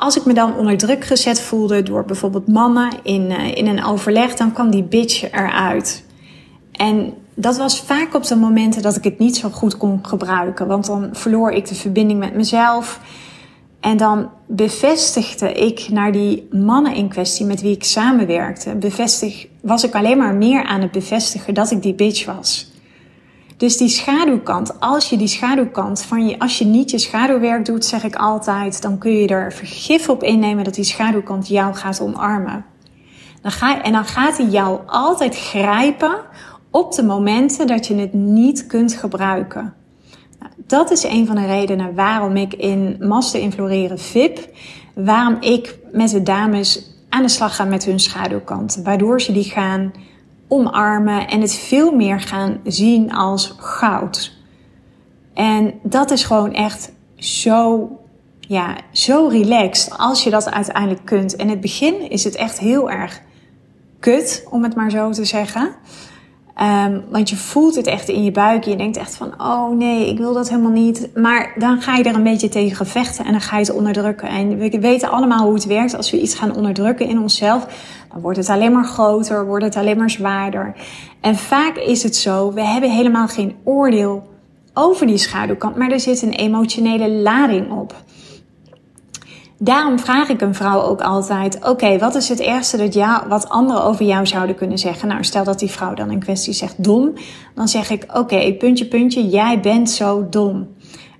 als 0.00 0.16
ik 0.16 0.24
me 0.24 0.32
dan 0.32 0.56
onder 0.56 0.76
druk 0.76 1.04
gezet 1.04 1.40
voelde 1.40 1.82
door 1.82 2.04
bijvoorbeeld 2.04 2.48
mannen 2.48 2.92
in, 3.02 3.30
uh, 3.30 3.56
in 3.56 3.66
een 3.66 3.84
overleg, 3.84 4.34
dan 4.34 4.52
kwam 4.52 4.70
die 4.70 4.82
bitch 4.82 5.32
eruit. 5.32 6.04
En 6.72 7.14
dat 7.34 7.56
was 7.56 7.80
vaak 7.80 8.14
op 8.14 8.26
de 8.26 8.36
momenten 8.36 8.82
dat 8.82 8.96
ik 8.96 9.04
het 9.04 9.18
niet 9.18 9.36
zo 9.36 9.48
goed 9.48 9.76
kon 9.76 9.98
gebruiken. 10.02 10.66
Want 10.66 10.86
dan 10.86 11.08
verloor 11.12 11.50
ik 11.50 11.68
de 11.68 11.74
verbinding 11.74 12.18
met 12.18 12.34
mezelf. 12.34 13.00
En 13.80 13.96
dan 13.96 14.30
bevestigde 14.46 15.52
ik 15.52 15.88
naar 15.90 16.12
die 16.12 16.48
mannen 16.50 16.94
in 16.94 17.08
kwestie 17.08 17.46
met 17.46 17.60
wie 17.60 17.74
ik 17.74 17.84
samenwerkte, 17.84 18.74
bevestig, 18.74 19.46
was 19.62 19.84
ik 19.84 19.94
alleen 19.94 20.18
maar 20.18 20.34
meer 20.34 20.64
aan 20.64 20.80
het 20.80 20.90
bevestigen 20.90 21.54
dat 21.54 21.70
ik 21.70 21.82
die 21.82 21.94
bitch 21.94 22.24
was. 22.24 22.70
Dus 23.56 23.76
die 23.76 23.88
schaduwkant, 23.88 24.80
als 24.80 25.10
je 25.10 25.16
die 25.16 25.26
schaduwkant 25.26 26.02
van 26.02 26.28
je, 26.28 26.38
als 26.38 26.58
je 26.58 26.64
niet 26.64 26.90
je 26.90 26.98
schaduwwerk 26.98 27.64
doet, 27.64 27.84
zeg 27.84 28.04
ik 28.04 28.16
altijd, 28.16 28.82
dan 28.82 28.98
kun 28.98 29.12
je 29.12 29.28
er 29.28 29.52
vergif 29.52 30.08
op 30.08 30.22
innemen 30.22 30.64
dat 30.64 30.74
die 30.74 30.84
schaduwkant 30.84 31.48
jou 31.48 31.74
gaat 31.74 32.00
omarmen. 32.00 32.64
Dan 33.42 33.50
ga, 33.50 33.82
en 33.82 33.92
dan 33.92 34.04
gaat 34.04 34.36
hij 34.36 34.46
jou 34.46 34.80
altijd 34.86 35.36
grijpen 35.36 36.20
op 36.70 36.92
de 36.92 37.02
momenten 37.02 37.66
dat 37.66 37.86
je 37.86 37.94
het 37.94 38.12
niet 38.12 38.66
kunt 38.66 38.92
gebruiken. 38.92 39.74
Nou, 40.38 40.52
dat 40.56 40.90
is 40.90 41.04
een 41.04 41.26
van 41.26 41.36
de 41.36 41.46
redenen 41.46 41.94
waarom 41.94 42.36
ik 42.36 42.54
in 42.54 42.96
Master 43.00 43.40
Infloreren 43.40 43.98
VIP, 43.98 44.48
waarom 44.94 45.36
ik 45.40 45.78
met 45.92 46.10
de 46.10 46.22
dames 46.22 46.89
aan 47.10 47.22
de 47.22 47.28
slag 47.28 47.56
ga 47.56 47.64
met 47.64 47.84
hun 47.84 48.00
schaduwkant. 48.00 48.80
Waardoor 48.84 49.20
ze 49.20 49.32
die 49.32 49.44
gaan 49.44 49.92
omarmen 50.48 51.28
en 51.28 51.40
het 51.40 51.54
veel 51.54 51.92
meer 51.92 52.20
gaan 52.20 52.60
zien 52.64 53.12
als 53.12 53.54
goud. 53.58 54.38
En 55.34 55.74
dat 55.82 56.10
is 56.10 56.24
gewoon 56.24 56.52
echt 56.52 56.92
zo, 57.16 57.90
ja, 58.40 58.76
zo 58.92 59.26
relaxed 59.26 59.98
als 59.98 60.24
je 60.24 60.30
dat 60.30 60.50
uiteindelijk 60.50 61.04
kunt. 61.04 61.32
In 61.32 61.48
het 61.48 61.60
begin 61.60 62.10
is 62.10 62.24
het 62.24 62.36
echt 62.36 62.58
heel 62.58 62.90
erg 62.90 63.20
kut, 64.00 64.46
om 64.50 64.62
het 64.62 64.74
maar 64.74 64.90
zo 64.90 65.10
te 65.10 65.24
zeggen. 65.24 65.74
Um, 66.62 67.04
want 67.10 67.30
je 67.30 67.36
voelt 67.36 67.74
het 67.74 67.86
echt 67.86 68.08
in 68.08 68.24
je 68.24 68.30
buik. 68.30 68.64
Je 68.64 68.76
denkt 68.76 68.96
echt 68.96 69.14
van, 69.14 69.34
oh 69.38 69.76
nee, 69.76 70.08
ik 70.08 70.18
wil 70.18 70.32
dat 70.32 70.48
helemaal 70.48 70.70
niet. 70.70 71.08
Maar 71.14 71.52
dan 71.56 71.80
ga 71.80 71.96
je 71.96 72.02
er 72.02 72.14
een 72.14 72.22
beetje 72.22 72.48
tegen 72.48 72.86
vechten 72.86 73.24
en 73.24 73.30
dan 73.30 73.40
ga 73.40 73.56
je 73.56 73.62
het 73.62 73.72
onderdrukken. 73.72 74.28
En 74.28 74.58
we 74.58 74.78
weten 74.80 75.10
allemaal 75.10 75.44
hoe 75.44 75.54
het 75.54 75.64
werkt. 75.64 75.96
Als 75.96 76.10
we 76.10 76.20
iets 76.20 76.34
gaan 76.34 76.56
onderdrukken 76.56 77.08
in 77.08 77.20
onszelf, 77.20 77.66
dan 78.12 78.20
wordt 78.20 78.38
het 78.38 78.48
alleen 78.48 78.72
maar 78.72 78.84
groter, 78.84 79.46
wordt 79.46 79.64
het 79.64 79.76
alleen 79.76 79.96
maar 79.98 80.10
zwaarder. 80.10 80.74
En 81.20 81.36
vaak 81.36 81.76
is 81.76 82.02
het 82.02 82.16
zo, 82.16 82.52
we 82.52 82.64
hebben 82.64 82.90
helemaal 82.90 83.28
geen 83.28 83.56
oordeel 83.64 84.28
over 84.74 85.06
die 85.06 85.18
schaduwkant, 85.18 85.76
maar 85.76 85.90
er 85.90 86.00
zit 86.00 86.22
een 86.22 86.32
emotionele 86.32 87.10
lading 87.10 87.70
op. 87.70 87.94
Daarom 89.62 89.98
vraag 89.98 90.28
ik 90.28 90.40
een 90.40 90.54
vrouw 90.54 90.82
ook 90.82 91.00
altijd: 91.00 91.68
Oké, 91.68 91.98
wat 91.98 92.14
is 92.14 92.28
het 92.28 92.40
ergste 92.40 92.76
dat 92.76 92.94
jou, 92.94 93.28
wat 93.28 93.48
anderen 93.48 93.84
over 93.84 94.04
jou 94.04 94.26
zouden 94.26 94.56
kunnen 94.56 94.78
zeggen? 94.78 95.08
Nou, 95.08 95.24
stel 95.24 95.44
dat 95.44 95.58
die 95.58 95.70
vrouw 95.70 95.94
dan 95.94 96.10
in 96.10 96.18
kwestie 96.18 96.52
zegt 96.52 96.84
dom, 96.84 97.12
dan 97.54 97.68
zeg 97.68 97.90
ik: 97.90 98.04
Oké, 98.14 98.52
puntje, 98.52 98.86
puntje, 98.86 99.28
jij 99.28 99.60
bent 99.60 99.90
zo 99.90 100.28
dom. 100.28 100.68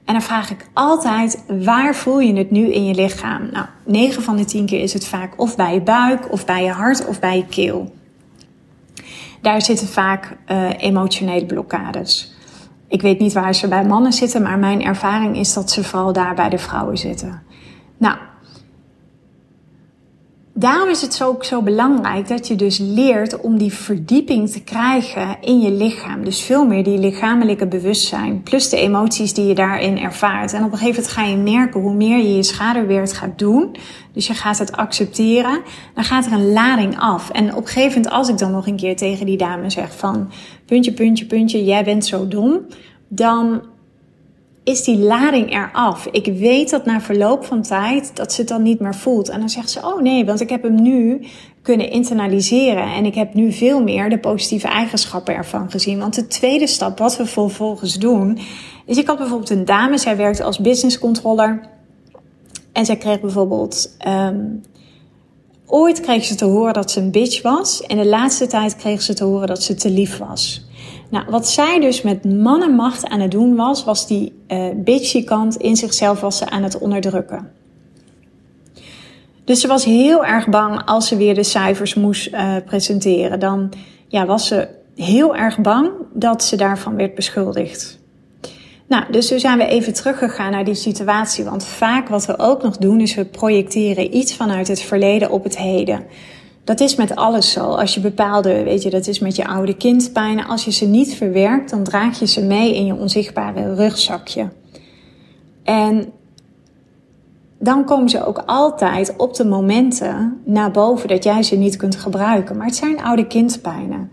En 0.04 0.12
dan 0.12 0.23
vraag 0.23 0.50
ik 0.50 0.68
altijd: 0.73 1.44
waar 1.64 1.94
voel 1.94 2.20
je 2.20 2.35
het 2.35 2.50
nu 2.50 2.73
in 2.73 2.85
je 2.85 2.94
lichaam? 2.94 3.49
Nou, 3.52 3.66
9 3.85 4.23
van 4.23 4.37
de 4.37 4.44
10 4.44 4.66
keer 4.66 4.80
is 4.80 4.92
het 4.92 5.06
vaak 5.06 5.32
of 5.37 5.56
bij 5.56 5.75
je 5.75 5.80
buik, 5.80 6.32
of 6.32 6.44
bij 6.44 6.64
je 6.64 6.70
hart, 6.70 7.06
of 7.06 7.20
bij 7.20 7.37
je 7.37 7.47
keel. 7.47 7.92
Daar 9.40 9.62
zitten 9.62 9.87
vaak 9.87 10.37
uh, 10.47 10.68
emotionele 10.78 11.47
blokkades. 11.47 12.35
Ik 12.88 13.02
weet 13.02 13.18
niet 13.18 13.32
waar 13.32 13.54
ze 13.54 13.68
bij 13.68 13.85
mannen 13.85 14.12
zitten, 14.12 14.42
maar 14.42 14.59
mijn 14.59 14.85
ervaring 14.85 15.37
is 15.37 15.52
dat 15.54 15.70
ze 15.70 15.85
vooral 15.85 16.12
daar 16.12 16.35
bij 16.35 16.49
de 16.49 16.59
vrouwen 16.59 16.99
zitten. 16.99 17.42
Nou, 17.97 18.16
daarom 20.54 20.88
is 20.88 21.02
het 21.02 21.23
ook 21.23 21.45
zo 21.45 21.62
belangrijk 21.62 22.28
dat 22.28 22.49
je 22.49 22.57
dus 22.57 22.78
leert 22.78 23.40
om 23.40 23.59
die 23.59 23.73
verdieping 23.73 24.50
te 24.50 24.62
krijgen 24.62 25.37
in 25.40 25.61
je 25.61 25.73
lichaam. 25.73 26.25
Dus 26.25 26.42
veel 26.42 26.66
meer 26.66 26.85
die 26.85 26.99
lichamelijke 26.99 27.66
bewustzijn, 27.66 28.42
plus 28.42 28.69
de 28.69 28.76
emoties 28.76 29.35
die 29.35 29.47
je 29.47 29.54
daarin 29.54 29.99
ervaart. 29.99 30.52
En 30.52 30.64
op 30.64 30.73
een 30.73 30.78
gegeven 30.78 31.02
moment 31.02 31.19
ga 31.19 31.25
je 31.25 31.37
merken 31.37 31.80
hoe 31.80 31.95
meer 31.95 32.19
je 32.19 32.37
je 32.37 32.42
schaduwwerk 32.42 33.12
gaat 33.12 33.38
doen, 33.38 33.76
dus 34.12 34.26
je 34.26 34.35
gaat 34.35 34.59
het 34.59 34.76
accepteren, 34.76 35.61
dan 35.95 36.04
gaat 36.04 36.26
er 36.26 36.33
een 36.33 36.52
lading 36.52 36.99
af. 36.99 37.30
En 37.30 37.54
op 37.54 37.62
een 37.62 37.69
gegeven 37.69 37.97
moment, 37.97 38.12
als 38.12 38.28
ik 38.28 38.38
dan 38.38 38.50
nog 38.50 38.66
een 38.66 38.76
keer 38.76 38.97
tegen 38.97 39.26
die 39.26 39.37
dame 39.37 39.71
zeg 39.71 39.97
van 39.97 40.30
puntje, 40.66 40.92
puntje, 40.92 41.26
puntje, 41.26 41.64
jij 41.64 41.85
bent 41.85 42.07
zo 42.07 42.28
dom, 42.28 42.61
dan 43.09 43.62
is 44.64 44.84
die 44.84 44.98
lading 44.98 45.52
eraf. 45.52 46.06
Ik 46.10 46.34
weet 46.38 46.70
dat 46.70 46.84
na 46.84 47.00
verloop 47.00 47.44
van 47.44 47.62
tijd 47.62 48.16
dat 48.16 48.32
ze 48.32 48.40
het 48.40 48.50
dan 48.50 48.62
niet 48.62 48.80
meer 48.80 48.94
voelt. 48.94 49.28
En 49.28 49.40
dan 49.40 49.48
zegt 49.48 49.70
ze, 49.70 49.80
oh 49.82 50.00
nee, 50.00 50.24
want 50.24 50.40
ik 50.40 50.50
heb 50.50 50.62
hem 50.62 50.82
nu 50.82 51.26
kunnen 51.62 51.90
internaliseren. 51.90 52.92
En 52.92 53.04
ik 53.04 53.14
heb 53.14 53.34
nu 53.34 53.52
veel 53.52 53.82
meer 53.82 54.10
de 54.10 54.18
positieve 54.18 54.68
eigenschappen 54.68 55.34
ervan 55.34 55.70
gezien. 55.70 55.98
Want 55.98 56.14
de 56.14 56.26
tweede 56.26 56.66
stap, 56.66 56.98
wat 56.98 57.16
we 57.16 57.26
vervolgens 57.26 57.98
doen, 57.98 58.38
is 58.86 58.96
ik 58.96 59.06
had 59.06 59.18
bijvoorbeeld 59.18 59.50
een 59.50 59.64
dame, 59.64 59.98
zij 59.98 60.16
werkte 60.16 60.42
als 60.42 60.58
business 60.58 60.98
controller. 60.98 61.60
En 62.72 62.84
zij 62.84 62.96
kreeg 62.96 63.20
bijvoorbeeld, 63.20 63.96
um, 64.06 64.62
ooit 65.66 66.00
kreeg 66.00 66.24
ze 66.24 66.34
te 66.34 66.44
horen 66.44 66.72
dat 66.72 66.90
ze 66.90 67.00
een 67.00 67.10
bitch 67.10 67.42
was. 67.42 67.82
En 67.82 67.96
de 67.96 68.06
laatste 68.06 68.46
tijd 68.46 68.76
kreeg 68.76 69.02
ze 69.02 69.14
te 69.14 69.24
horen 69.24 69.46
dat 69.46 69.62
ze 69.62 69.74
te 69.74 69.90
lief 69.90 70.18
was. 70.18 70.68
Nou, 71.10 71.24
wat 71.28 71.48
zij 71.48 71.80
dus 71.80 72.02
met 72.02 72.24
mannenmacht 72.24 73.08
aan 73.08 73.20
het 73.20 73.30
doen 73.30 73.56
was, 73.56 73.84
was 73.84 74.06
die 74.06 74.32
uh, 74.48 74.66
bitchy 74.76 75.24
kant 75.24 75.56
in 75.56 75.76
zichzelf 75.76 76.20
was 76.20 76.38
ze 76.38 76.50
aan 76.50 76.62
het 76.62 76.78
onderdrukken. 76.78 77.52
Dus 79.44 79.60
ze 79.60 79.68
was 79.68 79.84
heel 79.84 80.24
erg 80.24 80.48
bang 80.48 80.82
als 80.84 81.08
ze 81.08 81.16
weer 81.16 81.34
de 81.34 81.42
cijfers 81.42 81.94
moest 81.94 82.32
uh, 82.32 82.56
presenteren. 82.64 83.40
Dan 83.40 83.72
ja, 84.08 84.26
was 84.26 84.46
ze 84.46 84.68
heel 84.96 85.36
erg 85.36 85.58
bang 85.58 85.90
dat 86.12 86.44
ze 86.44 86.56
daarvan 86.56 86.96
werd 86.96 87.14
beschuldigd. 87.14 87.98
Nou, 88.88 89.04
dus 89.10 89.28
toen 89.28 89.38
zijn 89.38 89.58
we 89.58 89.66
even 89.66 89.94
teruggegaan 89.94 90.50
naar 90.50 90.64
die 90.64 90.74
situatie. 90.74 91.44
Want 91.44 91.64
vaak 91.64 92.08
wat 92.08 92.26
we 92.26 92.38
ook 92.38 92.62
nog 92.62 92.76
doen, 92.76 93.00
is 93.00 93.14
we 93.14 93.24
projecteren 93.24 94.16
iets 94.16 94.34
vanuit 94.34 94.68
het 94.68 94.80
verleden 94.80 95.30
op 95.30 95.44
het 95.44 95.58
heden. 95.58 96.04
Dat 96.64 96.80
is 96.80 96.96
met 96.96 97.16
alles 97.16 97.52
zo. 97.52 97.60
Als 97.60 97.94
je 97.94 98.00
bepaalde, 98.00 98.62
weet 98.62 98.82
je, 98.82 98.90
dat 98.90 99.06
is 99.06 99.18
met 99.18 99.36
je 99.36 99.46
oude 99.46 99.76
kindpijnen. 99.76 100.46
Als 100.46 100.64
je 100.64 100.72
ze 100.72 100.86
niet 100.86 101.14
verwerkt, 101.14 101.70
dan 101.70 101.84
draag 101.84 102.18
je 102.18 102.26
ze 102.26 102.44
mee 102.44 102.74
in 102.74 102.86
je 102.86 102.94
onzichtbare 102.94 103.74
rugzakje. 103.74 104.48
En 105.62 106.12
dan 107.58 107.84
komen 107.84 108.08
ze 108.08 108.24
ook 108.26 108.42
altijd 108.46 109.14
op 109.16 109.34
de 109.34 109.44
momenten 109.44 110.40
naar 110.44 110.70
boven 110.70 111.08
dat 111.08 111.24
jij 111.24 111.42
ze 111.42 111.56
niet 111.56 111.76
kunt 111.76 111.96
gebruiken. 111.96 112.56
Maar 112.56 112.66
het 112.66 112.76
zijn 112.76 113.02
oude 113.02 113.26
kindpijnen. 113.26 114.10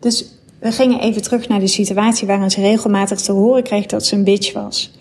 Dus 0.00 0.34
we 0.58 0.72
gingen 0.72 1.00
even 1.00 1.22
terug 1.22 1.48
naar 1.48 1.60
de 1.60 1.66
situatie 1.66 2.26
waarin 2.26 2.50
ze 2.50 2.60
regelmatig 2.60 3.20
te 3.20 3.32
horen 3.32 3.62
kreeg 3.62 3.86
dat 3.86 4.06
ze 4.06 4.14
een 4.14 4.24
bitch 4.24 4.52
was. 4.52 4.97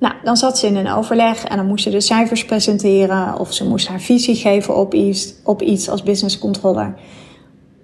Nou, 0.00 0.14
dan 0.24 0.36
zat 0.36 0.58
ze 0.58 0.66
in 0.66 0.76
een 0.76 0.92
overleg 0.92 1.44
en 1.44 1.56
dan 1.56 1.66
moest 1.66 1.84
ze 1.84 1.90
de 1.90 2.00
cijfers 2.00 2.44
presenteren 2.44 3.38
of 3.38 3.52
ze 3.52 3.68
moest 3.68 3.88
haar 3.88 4.00
visie 4.00 4.34
geven 4.34 4.76
op 4.76 4.94
iets, 4.94 5.34
op 5.44 5.62
iets 5.62 5.88
als 5.88 6.02
business 6.02 6.38
controller. 6.38 6.94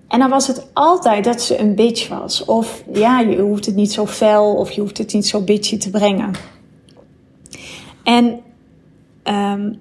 En 0.08 0.18
dan 0.18 0.30
was 0.30 0.46
het 0.46 0.66
altijd 0.72 1.24
dat 1.24 1.42
ze 1.42 1.60
een 1.60 1.74
bitch 1.74 2.08
was. 2.08 2.44
Of 2.44 2.84
ja, 2.92 3.20
je 3.20 3.40
hoeft 3.40 3.66
het 3.66 3.74
niet 3.74 3.92
zo 3.92 4.06
fel 4.06 4.54
of 4.54 4.70
je 4.70 4.80
hoeft 4.80 4.98
het 4.98 5.12
niet 5.12 5.26
zo 5.26 5.40
bitchy 5.40 5.78
te 5.78 5.90
brengen. 5.90 6.30
En 8.02 8.40
um, 9.24 9.78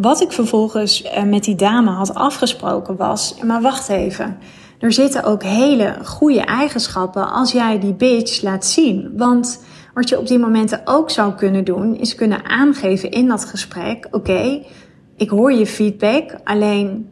wat 0.00 0.20
ik 0.20 0.32
vervolgens 0.32 1.04
uh, 1.04 1.22
met 1.22 1.44
die 1.44 1.54
dame 1.54 1.90
had 1.90 2.14
afgesproken 2.14 2.96
was, 2.96 3.34
maar 3.44 3.62
wacht 3.62 3.88
even. 3.88 4.38
Er 4.78 4.92
zitten 4.92 5.24
ook 5.24 5.42
hele 5.42 5.96
goede 6.04 6.40
eigenschappen 6.40 7.32
als 7.32 7.52
jij 7.52 7.78
die 7.78 7.94
bitch 7.94 8.42
laat 8.42 8.66
zien. 8.66 9.12
Want 9.16 9.60
wat 9.94 10.08
je 10.08 10.18
op 10.18 10.26
die 10.26 10.38
momenten 10.38 10.80
ook 10.84 11.10
zou 11.10 11.34
kunnen 11.34 11.64
doen, 11.64 11.96
is 11.96 12.14
kunnen 12.14 12.44
aangeven 12.44 13.10
in 13.10 13.28
dat 13.28 13.44
gesprek: 13.44 14.08
oké, 14.10 14.62
ik 15.16 15.30
hoor 15.30 15.52
je 15.52 15.66
feedback, 15.66 16.34
alleen 16.44 17.08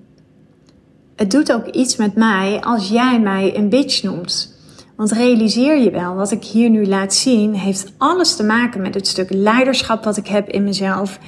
het 1.17 1.31
doet 1.31 1.53
ook 1.53 1.67
iets 1.67 1.97
met 1.97 2.15
mij 2.15 2.61
als 2.61 2.89
jij 2.89 3.21
mij 3.21 3.57
een 3.57 3.69
bitch 3.69 4.03
noemt. 4.03 4.59
Want 4.97 5.13
realiseer 5.13 5.79
je 5.79 5.91
wel, 5.91 6.15
wat 6.15 6.31
ik 6.31 6.45
hier 6.45 6.71
nu 6.71 6.87
laat 6.87 7.15
zien, 7.15 7.55
heeft 7.55 7.93
alles 7.99 8.37
te 8.37 8.45
maken 8.45 8.81
met 8.81 8.95
het 8.95 9.07
stuk 9.07 9.31
leiderschap 9.31 10.05
wat 10.05 10.17
ik 10.17 10.27
heb 10.27 10.49
in 10.49 10.65
mezelf. 10.65 11.19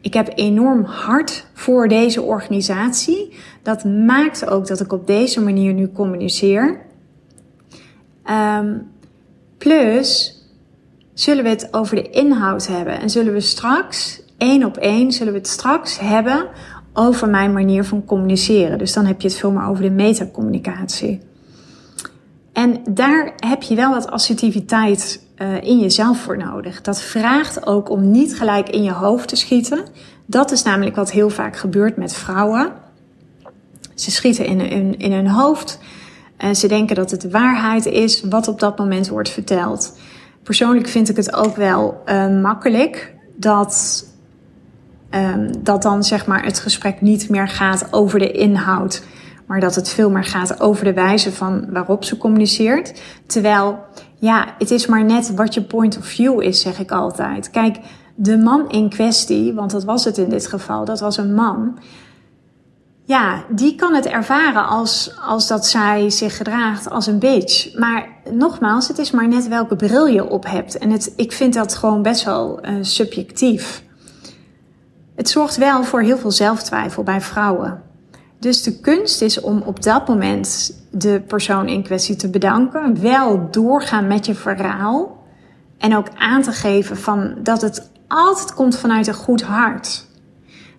Ik 0.00 0.14
heb 0.14 0.32
enorm 0.34 0.84
hard 0.84 1.46
voor 1.54 1.88
deze 1.88 2.22
organisatie. 2.22 3.32
Dat 3.62 3.84
maakt 3.84 4.50
ook 4.50 4.66
dat 4.66 4.80
ik 4.80 4.92
op 4.92 5.06
deze 5.06 5.40
manier 5.40 5.72
nu 5.72 5.92
communiceer. 5.92 6.80
Um, 8.30 8.90
plus, 9.58 10.39
zullen 11.20 11.44
we 11.44 11.50
het 11.50 11.68
over 11.70 11.96
de 11.96 12.10
inhoud 12.10 12.66
hebben. 12.66 13.00
En 13.00 13.10
zullen 13.10 13.32
we 13.32 13.40
straks, 13.40 14.22
één 14.38 14.64
op 14.64 14.76
één, 14.76 15.12
zullen 15.12 15.32
we 15.32 15.38
het 15.38 15.48
straks 15.48 15.98
hebben 15.98 16.46
over 16.92 17.28
mijn 17.28 17.52
manier 17.52 17.84
van 17.84 18.04
communiceren. 18.04 18.78
Dus 18.78 18.92
dan 18.92 19.06
heb 19.06 19.20
je 19.20 19.28
het 19.28 19.36
veel 19.36 19.50
meer 19.50 19.66
over 19.66 19.82
de 19.82 19.90
metacommunicatie. 19.90 21.20
En 22.52 22.80
daar 22.90 23.32
heb 23.36 23.62
je 23.62 23.74
wel 23.74 23.90
wat 23.90 24.10
assertiviteit 24.10 25.26
uh, 25.36 25.62
in 25.62 25.78
jezelf 25.78 26.20
voor 26.20 26.36
nodig. 26.36 26.80
Dat 26.80 27.02
vraagt 27.02 27.66
ook 27.66 27.90
om 27.90 28.10
niet 28.10 28.36
gelijk 28.36 28.68
in 28.68 28.82
je 28.82 28.92
hoofd 28.92 29.28
te 29.28 29.36
schieten. 29.36 29.84
Dat 30.26 30.50
is 30.50 30.62
namelijk 30.62 30.96
wat 30.96 31.10
heel 31.10 31.30
vaak 31.30 31.56
gebeurt 31.56 31.96
met 31.96 32.12
vrouwen. 32.12 32.72
Ze 33.94 34.10
schieten 34.10 34.46
in, 34.46 34.60
in, 34.60 34.98
in 34.98 35.12
hun 35.12 35.28
hoofd. 35.28 35.78
Uh, 36.38 36.54
ze 36.54 36.68
denken 36.68 36.96
dat 36.96 37.10
het 37.10 37.30
waarheid 37.30 37.86
is 37.86 38.22
wat 38.22 38.48
op 38.48 38.60
dat 38.60 38.78
moment 38.78 39.08
wordt 39.08 39.30
verteld. 39.30 39.92
Persoonlijk 40.42 40.88
vind 40.88 41.08
ik 41.08 41.16
het 41.16 41.34
ook 41.34 41.56
wel 41.56 42.02
uh, 42.06 42.40
makkelijk 42.40 43.14
dat, 43.36 44.04
um, 45.10 45.62
dat 45.62 45.82
dan 45.82 46.04
zeg 46.04 46.26
maar 46.26 46.44
het 46.44 46.58
gesprek 46.58 47.00
niet 47.00 47.28
meer 47.28 47.48
gaat 47.48 47.92
over 47.92 48.18
de 48.18 48.30
inhoud 48.30 49.02
maar 49.50 49.60
dat 49.60 49.74
het 49.74 49.88
veel 49.88 50.10
meer 50.10 50.24
gaat 50.24 50.60
over 50.60 50.84
de 50.84 50.92
wijze 50.92 51.32
van 51.32 51.72
waarop 51.72 52.04
ze 52.04 52.16
communiceert. 52.16 53.00
Terwijl, 53.26 53.78
ja, 54.14 54.54
het 54.58 54.70
is 54.70 54.86
maar 54.86 55.04
net 55.04 55.34
wat 55.34 55.54
je 55.54 55.62
point 55.62 55.98
of 55.98 56.06
view 56.06 56.42
is, 56.42 56.60
zeg 56.60 56.78
ik 56.78 56.90
altijd. 56.90 57.50
Kijk, 57.50 57.76
de 58.14 58.38
man 58.38 58.68
in 58.68 58.88
kwestie, 58.88 59.54
want 59.54 59.70
dat 59.70 59.84
was 59.84 60.04
het 60.04 60.18
in 60.18 60.28
dit 60.28 60.46
geval, 60.46 60.84
dat 60.84 61.00
was 61.00 61.16
een 61.16 61.34
man. 61.34 61.78
Ja, 63.10 63.44
die 63.48 63.74
kan 63.74 63.94
het 63.94 64.06
ervaren 64.06 64.66
als, 64.66 65.12
als 65.20 65.46
dat 65.46 65.66
zij 65.66 66.10
zich 66.10 66.36
gedraagt 66.36 66.90
als 66.90 67.06
een 67.06 67.18
bitch. 67.18 67.74
Maar 67.78 68.08
nogmaals, 68.32 68.88
het 68.88 68.98
is 68.98 69.10
maar 69.10 69.28
net 69.28 69.48
welke 69.48 69.76
bril 69.76 70.06
je 70.06 70.28
op 70.28 70.46
hebt. 70.46 70.78
En 70.78 70.90
het, 70.90 71.12
ik 71.16 71.32
vind 71.32 71.54
dat 71.54 71.74
gewoon 71.74 72.02
best 72.02 72.24
wel 72.24 72.66
uh, 72.66 72.74
subjectief. 72.80 73.82
Het 75.14 75.28
zorgt 75.28 75.56
wel 75.56 75.84
voor 75.84 76.00
heel 76.00 76.18
veel 76.18 76.30
zelftwijfel 76.30 77.02
bij 77.02 77.20
vrouwen. 77.20 77.82
Dus 78.38 78.62
de 78.62 78.80
kunst 78.80 79.22
is 79.22 79.40
om 79.40 79.62
op 79.62 79.82
dat 79.82 80.08
moment 80.08 80.76
de 80.90 81.22
persoon 81.26 81.68
in 81.68 81.82
kwestie 81.82 82.16
te 82.16 82.30
bedanken, 82.30 83.00
wel 83.00 83.48
doorgaan 83.50 84.06
met 84.06 84.26
je 84.26 84.34
verhaal 84.34 85.24
en 85.78 85.96
ook 85.96 86.08
aan 86.16 86.42
te 86.42 86.52
geven 86.52 86.96
van 86.96 87.34
dat 87.42 87.62
het 87.62 87.90
altijd 88.08 88.54
komt 88.54 88.76
vanuit 88.76 89.06
een 89.06 89.14
goed 89.14 89.42
hart. 89.42 90.08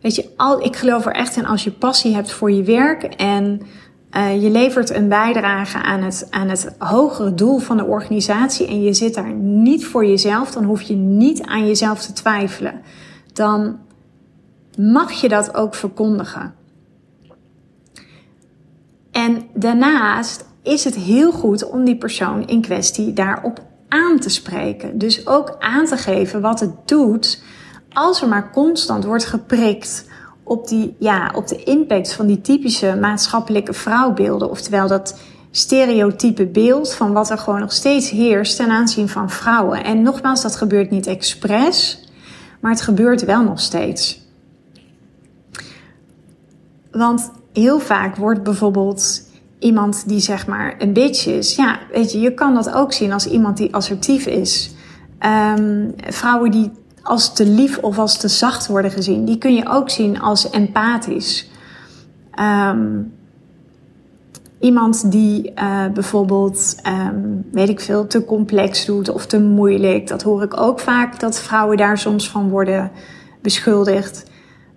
Weet 0.01 0.15
je, 0.15 0.29
ik 0.59 0.75
geloof 0.75 1.05
er 1.05 1.11
echt 1.11 1.35
in 1.35 1.45
als 1.45 1.63
je 1.63 1.71
passie 1.71 2.13
hebt 2.13 2.31
voor 2.31 2.51
je 2.51 2.63
werk 2.63 3.03
en 3.03 3.61
uh, 4.11 4.43
je 4.43 4.49
levert 4.49 4.89
een 4.89 5.07
bijdrage 5.07 5.77
aan 5.77 6.01
het, 6.01 6.27
aan 6.29 6.49
het 6.49 6.75
hogere 6.77 7.33
doel 7.33 7.57
van 7.57 7.77
de 7.77 7.85
organisatie 7.85 8.67
en 8.67 8.83
je 8.83 8.93
zit 8.93 9.13
daar 9.13 9.33
niet 9.33 9.85
voor 9.85 10.05
jezelf, 10.05 10.51
dan 10.51 10.63
hoef 10.63 10.81
je 10.81 10.95
niet 10.95 11.41
aan 11.41 11.67
jezelf 11.67 12.01
te 12.01 12.13
twijfelen. 12.13 12.81
Dan 13.33 13.79
mag 14.77 15.11
je 15.11 15.29
dat 15.29 15.55
ook 15.55 15.75
verkondigen. 15.75 16.53
En 19.11 19.43
daarnaast 19.53 20.45
is 20.63 20.83
het 20.83 20.95
heel 20.95 21.31
goed 21.31 21.69
om 21.69 21.85
die 21.85 21.97
persoon 21.97 22.47
in 22.47 22.61
kwestie 22.61 23.13
daarop 23.13 23.63
aan 23.87 24.19
te 24.19 24.29
spreken. 24.29 24.97
Dus 24.97 25.27
ook 25.27 25.55
aan 25.59 25.85
te 25.85 25.97
geven 25.97 26.41
wat 26.41 26.59
het 26.59 26.73
doet 26.85 27.43
als 27.93 28.21
er 28.21 28.27
maar 28.27 28.51
constant 28.51 29.05
wordt 29.05 29.25
geprikt 29.25 30.05
op, 30.43 30.67
die, 30.67 30.95
ja, 30.99 31.31
op 31.35 31.47
de 31.47 31.63
impact 31.63 32.13
van 32.13 32.27
die 32.27 32.41
typische 32.41 32.97
maatschappelijke 33.01 33.73
vrouwbeelden. 33.73 34.49
Oftewel 34.49 34.87
dat 34.87 35.19
stereotype 35.51 36.47
beeld 36.47 36.93
van 36.93 37.13
wat 37.13 37.29
er 37.29 37.37
gewoon 37.37 37.59
nog 37.59 37.71
steeds 37.71 38.09
heerst 38.09 38.55
ten 38.55 38.69
aanzien 38.69 39.09
van 39.09 39.29
vrouwen. 39.29 39.83
En 39.83 40.01
nogmaals, 40.01 40.41
dat 40.41 40.55
gebeurt 40.55 40.91
niet 40.91 41.07
expres, 41.07 42.07
maar 42.59 42.71
het 42.71 42.81
gebeurt 42.81 43.25
wel 43.25 43.43
nog 43.43 43.59
steeds. 43.59 44.19
Want 46.91 47.31
heel 47.53 47.79
vaak 47.79 48.15
wordt 48.15 48.43
bijvoorbeeld 48.43 49.29
iemand 49.59 50.07
die 50.07 50.19
zeg 50.19 50.47
maar 50.47 50.75
een 50.77 50.93
bitch 50.93 51.25
is. 51.25 51.55
Ja, 51.55 51.79
weet 51.91 52.11
je, 52.11 52.19
je 52.19 52.33
kan 52.33 52.53
dat 52.53 52.73
ook 52.73 52.93
zien 52.93 53.13
als 53.13 53.27
iemand 53.27 53.57
die 53.57 53.73
assertief 53.75 54.25
is. 54.25 54.71
Um, 55.19 55.93
vrouwen 56.07 56.51
die 56.51 56.71
als 57.03 57.33
te 57.33 57.45
lief 57.45 57.77
of 57.77 57.97
als 57.97 58.17
te 58.17 58.27
zacht 58.27 58.67
worden 58.67 58.91
gezien, 58.91 59.25
die 59.25 59.37
kun 59.37 59.53
je 59.53 59.69
ook 59.69 59.89
zien 59.89 60.21
als 60.21 60.49
empathisch. 60.49 61.49
Um, 62.39 63.13
iemand 64.59 65.11
die 65.11 65.51
uh, 65.55 65.85
bijvoorbeeld, 65.93 66.75
um, 66.87 67.45
weet 67.51 67.69
ik 67.69 67.79
veel, 67.79 68.07
te 68.07 68.25
complex 68.25 68.85
doet 68.85 69.09
of 69.09 69.25
te 69.25 69.39
moeilijk. 69.39 70.07
Dat 70.07 70.21
hoor 70.21 70.43
ik 70.43 70.59
ook 70.59 70.79
vaak 70.79 71.19
dat 71.19 71.39
vrouwen 71.39 71.77
daar 71.77 71.97
soms 71.97 72.29
van 72.29 72.49
worden 72.49 72.91
beschuldigd. 73.41 74.29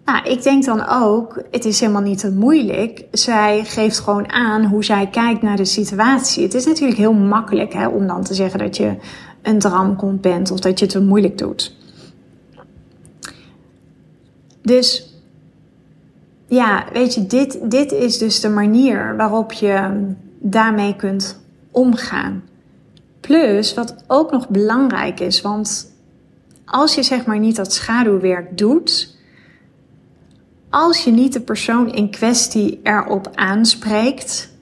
Nou, 0.04 0.24
ik 0.24 0.42
denk 0.42 0.64
dan 0.64 0.88
ook, 0.88 1.42
het 1.50 1.64
is 1.64 1.80
helemaal 1.80 2.02
niet 2.02 2.18
te 2.18 2.30
moeilijk. 2.30 3.04
Zij 3.10 3.64
geeft 3.64 3.98
gewoon 3.98 4.32
aan 4.32 4.64
hoe 4.64 4.84
zij 4.84 5.06
kijkt 5.06 5.42
naar 5.42 5.56
de 5.56 5.64
situatie. 5.64 6.42
Het 6.42 6.54
is 6.54 6.66
natuurlijk 6.66 6.98
heel 6.98 7.12
makkelijk 7.12 7.72
hè, 7.72 7.88
om 7.88 8.06
dan 8.06 8.22
te 8.22 8.34
zeggen 8.34 8.58
dat 8.58 8.76
je 8.76 8.96
een 9.42 9.58
dramkont 9.58 10.20
bent 10.20 10.50
of 10.50 10.60
dat 10.60 10.78
je 10.78 10.84
het 10.84 10.94
te 10.94 11.02
moeilijk 11.02 11.38
doet. 11.38 11.76
Dus 14.64 15.14
ja, 16.46 16.84
weet 16.92 17.14
je, 17.14 17.26
dit, 17.26 17.58
dit 17.70 17.92
is 17.92 18.18
dus 18.18 18.40
de 18.40 18.48
manier 18.48 19.16
waarop 19.16 19.52
je 19.52 20.06
daarmee 20.38 20.96
kunt 20.96 21.40
omgaan. 21.70 22.42
Plus, 23.20 23.74
wat 23.74 24.04
ook 24.06 24.30
nog 24.30 24.48
belangrijk 24.48 25.20
is, 25.20 25.40
want 25.40 25.92
als 26.64 26.94
je 26.94 27.02
zeg 27.02 27.26
maar 27.26 27.38
niet 27.38 27.56
dat 27.56 27.72
schaduwwerk 27.72 28.58
doet, 28.58 29.16
als 30.70 31.04
je 31.04 31.10
niet 31.10 31.32
de 31.32 31.40
persoon 31.40 31.92
in 31.92 32.10
kwestie 32.10 32.80
erop 32.82 33.30
aanspreekt, 33.34 34.52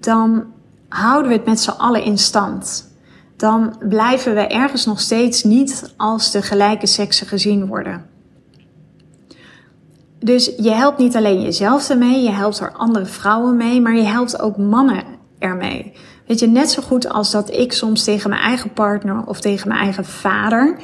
dan 0.00 0.44
houden 0.88 1.30
we 1.30 1.36
het 1.36 1.46
met 1.46 1.60
z'n 1.60 1.70
allen 1.70 2.02
in 2.02 2.18
stand. 2.18 2.94
Dan 3.36 3.76
blijven 3.88 4.34
we 4.34 4.40
ergens 4.40 4.86
nog 4.86 5.00
steeds 5.00 5.44
niet 5.44 5.94
als 5.96 6.30
de 6.30 6.42
gelijke 6.42 6.86
seksen 6.86 7.26
gezien 7.26 7.66
worden. 7.66 8.15
Dus 10.18 10.52
je 10.56 10.70
helpt 10.70 10.98
niet 10.98 11.16
alleen 11.16 11.42
jezelf 11.42 11.88
ermee, 11.90 12.22
je 12.22 12.30
helpt 12.30 12.58
er 12.58 12.72
andere 12.72 13.06
vrouwen 13.06 13.56
mee, 13.56 13.80
maar 13.80 13.96
je 13.96 14.02
helpt 14.02 14.40
ook 14.40 14.56
mannen 14.56 15.02
ermee. 15.38 15.92
Weet 16.26 16.38
je, 16.38 16.46
net 16.46 16.70
zo 16.70 16.82
goed 16.82 17.08
als 17.08 17.30
dat 17.30 17.50
ik 17.50 17.72
soms 17.72 18.04
tegen 18.04 18.30
mijn 18.30 18.42
eigen 18.42 18.72
partner 18.72 19.26
of 19.26 19.40
tegen 19.40 19.68
mijn 19.68 19.80
eigen 19.80 20.04
vader 20.04 20.76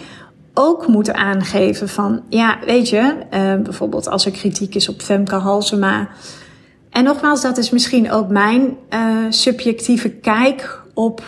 ook 0.54 0.86
moeten 0.86 1.14
aangeven 1.14 1.88
van, 1.88 2.22
ja, 2.28 2.58
weet 2.66 2.88
je, 2.88 3.16
uh, 3.24 3.62
bijvoorbeeld 3.62 4.08
als 4.08 4.24
er 4.26 4.32
kritiek 4.32 4.74
is 4.74 4.88
op 4.88 5.00
Femke 5.00 5.34
Halsema. 5.34 6.08
En 6.90 7.04
nogmaals, 7.04 7.42
dat 7.42 7.58
is 7.58 7.70
misschien 7.70 8.10
ook 8.10 8.28
mijn 8.28 8.76
uh, 8.90 9.16
subjectieve 9.28 10.08
kijk 10.08 10.82
op 10.94 11.22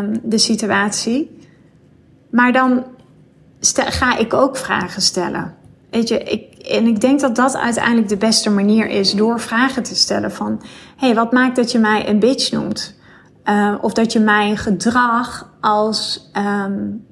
um, 0.00 0.20
de 0.22 0.38
situatie. 0.38 1.38
Maar 2.30 2.52
dan 2.52 2.84
ga 3.74 4.18
ik 4.18 4.34
ook 4.34 4.56
vragen 4.56 5.02
stellen. 5.02 5.54
Weet 5.90 6.08
je, 6.08 6.18
ik, 6.18 6.49
en 6.62 6.86
ik 6.86 7.00
denk 7.00 7.20
dat 7.20 7.36
dat 7.36 7.56
uiteindelijk 7.56 8.08
de 8.08 8.16
beste 8.16 8.50
manier 8.50 8.88
is 8.88 9.14
door 9.14 9.40
vragen 9.40 9.82
te 9.82 9.94
stellen 9.94 10.32
van, 10.32 10.62
hey, 10.96 11.14
wat 11.14 11.32
maakt 11.32 11.56
dat 11.56 11.72
je 11.72 11.78
mij 11.78 12.08
een 12.08 12.18
bitch 12.18 12.52
noemt? 12.52 12.94
Uh, 13.44 13.74
of 13.80 13.92
dat 13.92 14.12
je 14.12 14.20
mijn 14.20 14.56
gedrag 14.56 15.52
als 15.60 16.30
um, 16.36 17.04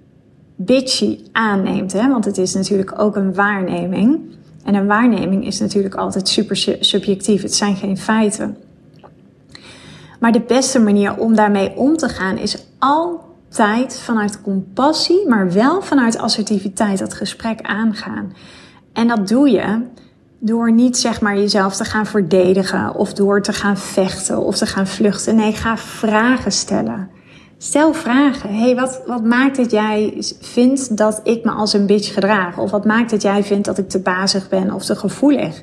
bitchy 0.56 1.18
aanneemt. 1.32 1.92
Hè? 1.92 2.08
Want 2.08 2.24
het 2.24 2.38
is 2.38 2.54
natuurlijk 2.54 3.00
ook 3.00 3.16
een 3.16 3.34
waarneming. 3.34 4.20
En 4.64 4.74
een 4.74 4.86
waarneming 4.86 5.46
is 5.46 5.60
natuurlijk 5.60 5.94
altijd 5.94 6.28
super 6.28 6.56
subjectief. 6.80 7.42
Het 7.42 7.54
zijn 7.54 7.76
geen 7.76 7.98
feiten. 7.98 8.56
Maar 10.20 10.32
de 10.32 10.40
beste 10.40 10.78
manier 10.78 11.16
om 11.16 11.34
daarmee 11.34 11.76
om 11.76 11.96
te 11.96 12.08
gaan 12.08 12.38
is 12.38 12.64
altijd 12.78 13.98
vanuit 13.98 14.40
compassie, 14.40 15.28
maar 15.28 15.52
wel 15.52 15.82
vanuit 15.82 16.18
assertiviteit 16.18 16.98
dat 16.98 17.14
gesprek 17.14 17.60
aangaan. 17.62 18.32
En 18.98 19.08
dat 19.08 19.28
doe 19.28 19.50
je 19.50 19.86
door 20.38 20.72
niet 20.72 20.96
zeg 20.96 21.20
maar 21.20 21.36
jezelf 21.36 21.76
te 21.76 21.84
gaan 21.84 22.06
verdedigen 22.06 22.94
of 22.94 23.12
door 23.12 23.42
te 23.42 23.52
gaan 23.52 23.76
vechten 23.76 24.38
of 24.38 24.56
te 24.56 24.66
gaan 24.66 24.86
vluchten. 24.86 25.36
Nee, 25.36 25.52
ga 25.52 25.76
vragen 25.76 26.52
stellen. 26.52 27.10
Stel 27.58 27.92
vragen. 27.92 28.54
hey, 28.54 28.74
wat, 28.74 29.02
wat 29.06 29.24
maakt 29.24 29.56
dat 29.56 29.70
jij 29.70 30.22
vindt 30.40 30.96
dat 30.96 31.20
ik 31.24 31.44
me 31.44 31.50
als 31.50 31.72
een 31.72 31.86
bitch 31.86 32.14
gedraag? 32.14 32.58
Of 32.58 32.70
wat 32.70 32.84
maakt 32.84 33.10
dat 33.10 33.22
jij 33.22 33.44
vindt 33.44 33.64
dat 33.64 33.78
ik 33.78 33.88
te 33.88 34.00
bazig 34.00 34.48
ben 34.48 34.72
of 34.74 34.84
te 34.84 34.96
gevoelig? 34.96 35.62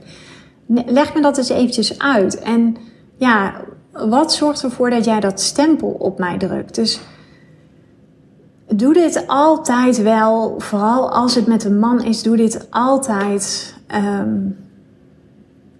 Leg 0.68 1.14
me 1.14 1.22
dat 1.22 1.38
eens 1.38 1.50
eventjes 1.50 2.00
uit. 2.00 2.40
En 2.40 2.78
ja, 3.18 3.54
wat 3.92 4.34
zorgt 4.34 4.64
ervoor 4.64 4.90
dat 4.90 5.06
jij 5.06 5.20
dat 5.20 5.42
stempel 5.42 5.90
op 5.90 6.20
mij 6.20 6.38
drukt? 6.38 6.76
Dus 6.76 7.00
doe 8.68 8.94
dit 8.94 9.28
altijd 9.28 10.02
wel. 10.02 10.56
Vooral 10.58 11.12
als 11.12 11.36
het 11.36 11.48
met 11.48 11.64
een 11.64 11.80
man 11.80 12.04
is, 12.04 12.24
doe 12.24 12.38
dit 12.38 12.68
altijd 12.70 13.76
um, 13.96 14.58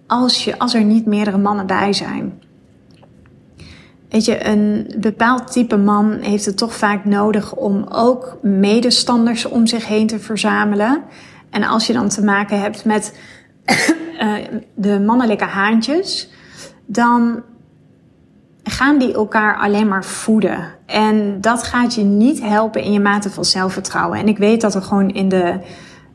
als, 0.08 0.44
je, 0.44 0.60
als 0.60 0.74
er 0.74 0.84
niet 0.84 1.06
meerdere 1.06 1.38
mannen 1.38 1.68
bij 1.68 1.94
zijn. 1.94 2.40
Weet 4.10 4.26
je, 4.26 4.48
een 4.48 4.94
bepaald 4.98 5.52
type 5.52 5.78
man 5.78 6.12
heeft 6.12 6.46
het 6.46 6.58
toch 6.58 6.74
vaak 6.74 7.06
nodig 7.06 7.56
om 7.56 7.86
ook 7.90 8.38
medestanders 8.42 9.46
om 9.46 9.68
zich 9.68 9.88
heen 9.88 10.08
te 10.08 10.20
verzamelen. 10.20 11.04
En 11.50 11.64
als 11.64 11.88
je 11.88 11.94
dan 11.94 12.10
te 12.10 12.24
maken 12.24 12.60
hebt 12.60 12.86
met 12.86 13.20
uh, 14.20 14.34
de 14.76 15.00
mannelijke 15.00 15.46
haantjes, 15.46 16.30
dan 16.86 17.44
gaan 18.70 18.98
die 18.98 19.14
elkaar 19.14 19.58
alleen 19.58 19.88
maar 19.88 20.06
voeden. 20.06 20.68
En 20.86 21.42
dat 21.42 21.64
gaat 21.64 21.96
je 21.96 22.04
niet 22.04 22.42
helpen 22.42 22.82
in 22.82 22.92
je 22.92 23.00
mate 23.00 23.30
van 23.30 23.46
zelfvertrouwen. 23.46 24.20
En 24.20 24.28
ik 24.28 24.38
weet 24.38 24.62
dat 24.62 24.76
er 24.76 24.82
gewoon 24.82 25.10
in 25.10 25.30
de, 25.30 25.60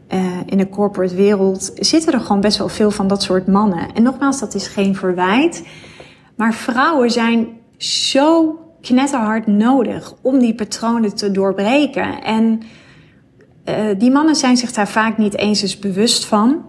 uh, 0.08 0.24
in 0.46 0.58
de 0.58 0.68
corporate 0.68 1.14
wereld 1.14 1.72
zitten 1.74 2.12
er 2.12 2.20
gewoon 2.20 2.40
best 2.40 2.58
wel 2.58 2.68
veel 2.68 2.90
van 2.90 3.08
dat 3.08 3.22
soort 3.22 3.46
mannen. 3.46 3.94
En 3.94 4.02
nogmaals, 4.02 4.40
dat 4.40 4.54
is 4.54 4.66
geen 4.66 4.96
verwijt. 4.96 5.66
Maar 6.36 6.54
vrouwen 6.54 7.10
zijn 7.10 7.48
zo 7.76 8.58
knetterhard 8.80 9.46
nodig 9.46 10.14
om 10.20 10.38
die 10.38 10.54
patronen 10.54 11.14
te 11.14 11.30
doorbreken. 11.30 12.22
En 12.22 12.62
uh, 13.64 13.74
die 13.98 14.10
mannen 14.10 14.34
zijn 14.34 14.56
zich 14.56 14.72
daar 14.72 14.88
vaak 14.88 15.18
niet 15.18 15.36
eens 15.36 15.62
eens 15.62 15.78
bewust 15.78 16.24
van. 16.24 16.64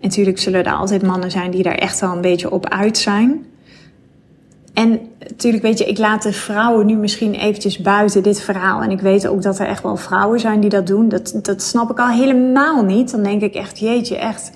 Natuurlijk 0.00 0.38
zullen 0.38 0.64
er 0.64 0.72
altijd 0.72 1.02
mannen 1.02 1.30
zijn 1.30 1.50
die 1.50 1.62
daar 1.62 1.74
echt 1.74 2.00
wel 2.00 2.12
een 2.12 2.20
beetje 2.20 2.50
op 2.50 2.68
uit 2.68 2.98
zijn. 2.98 3.46
En 4.74 5.00
natuurlijk 5.18 5.62
weet 5.62 5.78
je, 5.78 5.84
ik 5.84 5.98
laat 5.98 6.22
de 6.22 6.32
vrouwen 6.32 6.86
nu 6.86 6.96
misschien 6.96 7.34
eventjes 7.34 7.78
buiten 7.78 8.22
dit 8.22 8.40
verhaal. 8.40 8.82
En 8.82 8.90
ik 8.90 9.00
weet 9.00 9.26
ook 9.26 9.42
dat 9.42 9.58
er 9.58 9.66
echt 9.66 9.82
wel 9.82 9.96
vrouwen 9.96 10.40
zijn 10.40 10.60
die 10.60 10.70
dat 10.70 10.86
doen. 10.86 11.08
Dat, 11.08 11.38
dat 11.42 11.62
snap 11.62 11.90
ik 11.90 11.98
al 11.98 12.08
helemaal 12.08 12.82
niet. 12.82 13.10
Dan 13.10 13.22
denk 13.22 13.42
ik 13.42 13.54
echt, 13.54 13.78
jeetje, 13.78 14.16
echt, 14.16 14.50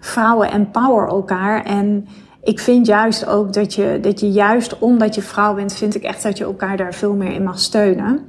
vrouwen 0.00 0.50
empower 0.50 1.08
elkaar. 1.08 1.64
En 1.64 2.06
ik 2.42 2.60
vind 2.60 2.86
juist 2.86 3.26
ook 3.26 3.52
dat 3.52 3.74
je, 3.74 3.98
dat 4.00 4.20
je 4.20 4.30
juist 4.30 4.78
omdat 4.78 5.14
je 5.14 5.22
vrouw 5.22 5.54
bent, 5.54 5.74
vind 5.74 5.94
ik 5.94 6.02
echt 6.02 6.22
dat 6.22 6.38
je 6.38 6.44
elkaar 6.44 6.76
daar 6.76 6.94
veel 6.94 7.14
meer 7.14 7.32
in 7.32 7.42
mag 7.42 7.58
steunen. 7.58 8.20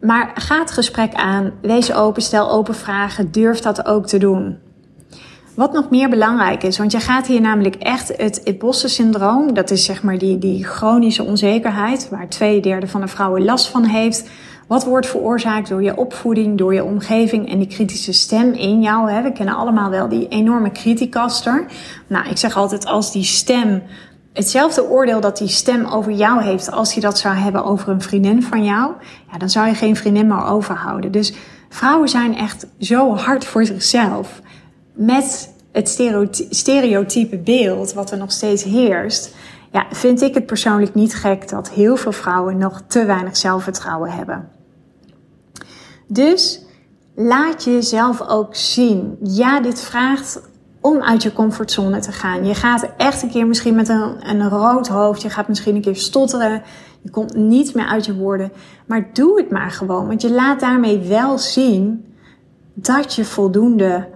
Maar 0.00 0.30
ga 0.34 0.58
het 0.58 0.70
gesprek 0.70 1.14
aan, 1.14 1.52
wees 1.62 1.92
open, 1.92 2.22
stel 2.22 2.50
open 2.50 2.74
vragen, 2.74 3.32
durf 3.32 3.60
dat 3.60 3.86
ook 3.86 4.06
te 4.06 4.18
doen. 4.18 4.58
Wat 5.60 5.72
nog 5.72 5.90
meer 5.90 6.08
belangrijk 6.08 6.62
is, 6.62 6.78
want 6.78 6.92
je 6.92 7.00
gaat 7.00 7.26
hier 7.26 7.40
namelijk 7.40 7.74
echt 7.74 8.16
het 8.16 8.40
imposter-syndroom, 8.44 9.54
dat 9.54 9.70
is 9.70 9.84
zeg 9.84 10.02
maar 10.02 10.18
die, 10.18 10.38
die 10.38 10.64
chronische 10.64 11.24
onzekerheid, 11.24 12.08
waar 12.08 12.28
twee 12.28 12.60
derde 12.60 12.88
van 12.88 13.00
de 13.00 13.06
vrouwen 13.08 13.44
last 13.44 13.68
van 13.68 13.84
heeft. 13.84 14.28
Wat 14.66 14.84
wordt 14.84 15.06
veroorzaakt 15.06 15.68
door 15.68 15.82
je 15.82 15.96
opvoeding, 15.96 16.58
door 16.58 16.74
je 16.74 16.84
omgeving 16.84 17.48
en 17.48 17.58
die 17.58 17.66
kritische 17.66 18.12
stem 18.12 18.52
in 18.52 18.82
jou? 18.82 19.10
Hè? 19.10 19.22
We 19.22 19.32
kennen 19.32 19.54
allemaal 19.54 19.90
wel 19.90 20.08
die 20.08 20.28
enorme 20.28 20.72
criticaster. 20.72 21.66
Nou, 22.06 22.28
ik 22.28 22.36
zeg 22.36 22.56
altijd, 22.56 22.86
als 22.86 23.12
die 23.12 23.24
stem 23.24 23.82
hetzelfde 24.32 24.88
oordeel 24.88 25.20
dat 25.20 25.38
die 25.38 25.48
stem 25.48 25.84
over 25.84 26.12
jou 26.12 26.42
heeft 26.42 26.70
als 26.70 26.92
hij 26.92 27.02
dat 27.02 27.18
zou 27.18 27.34
hebben 27.34 27.64
over 27.64 27.88
een 27.88 28.02
vriendin 28.02 28.42
van 28.42 28.64
jou, 28.64 28.92
ja, 29.32 29.38
dan 29.38 29.50
zou 29.50 29.66
je 29.66 29.74
geen 29.74 29.96
vriendin 29.96 30.26
meer 30.26 30.44
overhouden. 30.44 31.12
Dus 31.12 31.32
vrouwen 31.68 32.08
zijn 32.08 32.36
echt 32.36 32.66
zo 32.78 33.14
hard 33.16 33.44
voor 33.44 33.64
zichzelf 33.64 34.40
met 34.92 35.52
het 35.72 35.88
stereotype 36.50 37.38
beeld 37.38 37.92
wat 37.92 38.10
er 38.10 38.18
nog 38.18 38.32
steeds 38.32 38.64
heerst, 38.64 39.34
ja, 39.72 39.86
vind 39.90 40.20
ik 40.20 40.34
het 40.34 40.46
persoonlijk 40.46 40.94
niet 40.94 41.14
gek 41.14 41.48
dat 41.48 41.70
heel 41.70 41.96
veel 41.96 42.12
vrouwen 42.12 42.58
nog 42.58 42.82
te 42.86 43.04
weinig 43.04 43.36
zelfvertrouwen 43.36 44.10
hebben. 44.10 44.48
Dus 46.06 46.64
laat 47.14 47.64
jezelf 47.64 48.20
ook 48.28 48.54
zien. 48.54 49.16
Ja, 49.22 49.60
dit 49.60 49.80
vraagt 49.80 50.40
om 50.80 51.02
uit 51.02 51.22
je 51.22 51.32
comfortzone 51.32 51.98
te 51.98 52.12
gaan. 52.12 52.46
Je 52.46 52.54
gaat 52.54 52.88
echt 52.96 53.22
een 53.22 53.30
keer 53.30 53.46
misschien 53.46 53.74
met 53.74 53.88
een, 53.88 54.28
een 54.28 54.48
rood 54.48 54.88
hoofd, 54.88 55.22
je 55.22 55.30
gaat 55.30 55.48
misschien 55.48 55.74
een 55.74 55.80
keer 55.80 55.96
stotteren, 55.96 56.62
je 57.02 57.10
komt 57.10 57.34
niet 57.34 57.74
meer 57.74 57.86
uit 57.86 58.06
je 58.06 58.14
woorden. 58.14 58.52
Maar 58.86 59.10
doe 59.12 59.40
het 59.40 59.50
maar 59.50 59.70
gewoon, 59.70 60.06
want 60.06 60.22
je 60.22 60.30
laat 60.30 60.60
daarmee 60.60 60.98
wel 60.98 61.38
zien 61.38 62.04
dat 62.74 63.14
je 63.14 63.24
voldoende 63.24 64.08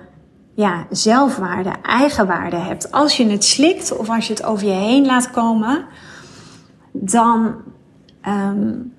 ja, 0.55 0.87
zelfwaarde, 0.91 1.73
eigenwaarde 1.83 2.57
hebt. 2.57 2.93
Als 2.93 3.17
je 3.17 3.27
het 3.27 3.45
slikt 3.45 3.97
of 3.97 4.09
als 4.09 4.27
je 4.27 4.33
het 4.33 4.45
over 4.45 4.67
je 4.67 4.73
heen 4.73 5.07
laat 5.07 5.31
komen, 5.31 5.87
dan 6.93 7.55
um, 8.29 8.93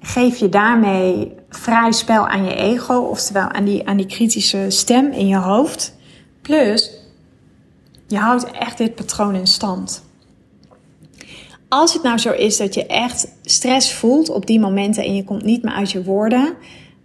geef 0.00 0.36
je 0.36 0.48
daarmee 0.48 1.32
vrij 1.48 1.92
spel 1.92 2.28
aan 2.28 2.44
je 2.44 2.54
ego, 2.54 2.94
oftewel 2.94 3.48
aan 3.48 3.64
die, 3.64 3.88
aan 3.88 3.96
die 3.96 4.06
kritische 4.06 4.66
stem 4.68 5.12
in 5.12 5.26
je 5.26 5.36
hoofd. 5.36 5.96
Plus, 6.42 6.90
je 8.06 8.18
houdt 8.18 8.50
echt 8.50 8.78
dit 8.78 8.94
patroon 8.94 9.34
in 9.34 9.46
stand. 9.46 10.04
Als 11.68 11.92
het 11.92 12.02
nou 12.02 12.18
zo 12.18 12.30
is 12.32 12.56
dat 12.56 12.74
je 12.74 12.86
echt 12.86 13.28
stress 13.42 13.94
voelt 13.94 14.28
op 14.28 14.46
die 14.46 14.60
momenten 14.60 15.04
en 15.04 15.14
je 15.14 15.24
komt 15.24 15.44
niet 15.44 15.62
meer 15.62 15.74
uit 15.74 15.90
je 15.90 16.04
woorden, 16.04 16.54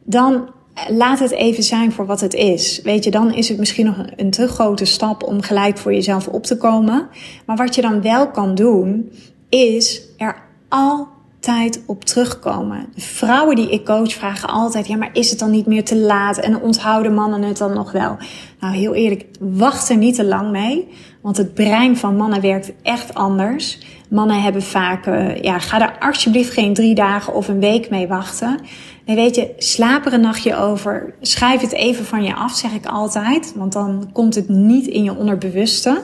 dan 0.04 0.50
laat 0.88 1.20
het 1.20 1.32
even 1.32 1.64
zijn 1.64 1.92
voor 1.92 2.06
wat 2.06 2.22
het 2.22 2.34
is. 2.34 2.82
Weet 2.84 3.04
je, 3.04 3.12
dan 3.12 3.34
is 3.34 3.50
het 3.50 3.58
misschien 3.58 3.86
nog 3.86 4.06
een 4.16 4.32
te 4.32 4.48
grote 4.48 4.86
stap 4.86 5.24
om 5.24 5.42
gelijk 5.42 5.78
voor 5.78 5.94
jezelf 5.94 6.28
op 6.28 6.44
te 6.44 6.58
komen. 6.58 7.08
Maar 7.46 7.58
wat 7.58 7.76
je 7.76 7.82
dan 7.82 8.02
wel 8.02 8.32
kan 8.32 8.56
doen, 8.56 9.12
is 9.50 10.02
er 10.18 10.36
altijd 10.70 11.84
op 11.86 12.06
terugkomen. 12.06 12.86
De 12.96 13.02
vrouwen 13.02 13.56
die 13.56 13.70
ik 13.70 13.86
coach 13.86 14.14
vragen 14.14 14.50
altijd: 14.50 14.88
ja, 14.88 14.98
maar 14.98 15.10
is 15.14 15.30
het 15.30 15.40
dan 15.40 15.52
niet 15.52 15.66
meer 15.66 15.84
te 15.84 15.98
laat? 15.98 16.38
En 16.38 16.62
onthouden 16.62 17.14
mannen 17.14 17.42
het 17.42 17.58
dan 17.58 17.74
nog 17.74 17.92
wel? 17.92 18.18
Nou, 18.60 18.76
heel 18.76 18.94
eerlijk, 18.94 19.26
wacht 19.40 19.90
er 19.90 19.98
niet 19.98 20.16
te 20.16 20.26
lang 20.26 20.52
mee. 20.52 20.88
Want 21.22 21.38
het 21.38 21.54
brein 21.54 21.98
van 21.98 22.16
mannen 22.16 22.42
werkt 22.42 22.72
echt 22.82 23.14
anders. 23.14 23.80
Mannen 24.10 24.42
hebben 24.42 24.64
vaak, 24.64 25.08
uh, 25.08 25.42
ja, 25.42 25.60
ga 25.60 25.82
er 25.82 26.08
alsjeblieft 26.08 26.54
geen 26.54 26.74
drie 26.74 26.96
dagen 26.96 27.34
of 27.34 27.48
een 27.48 27.60
week 27.60 27.90
mee 27.90 28.08
wachten. 28.08 28.60
Nee, 29.10 29.18
weet 29.18 29.36
je, 29.36 29.54
slaap 29.58 30.06
er 30.06 30.14
een 30.14 30.22
nachtje 30.22 30.56
over. 30.56 31.14
Schrijf 31.22 31.62
het 31.62 31.72
even 31.72 32.06
van 32.06 32.24
je 32.24 32.36
af, 32.36 32.56
zeg 32.56 32.72
ik 32.72 32.86
altijd. 32.86 33.54
Want 33.56 33.74
dan 33.74 34.10
komt 34.14 34.36
het 34.36 34.50
niet 34.50 34.88
in 34.88 35.04
je 35.04 35.16
onderbewuste. 35.16 36.02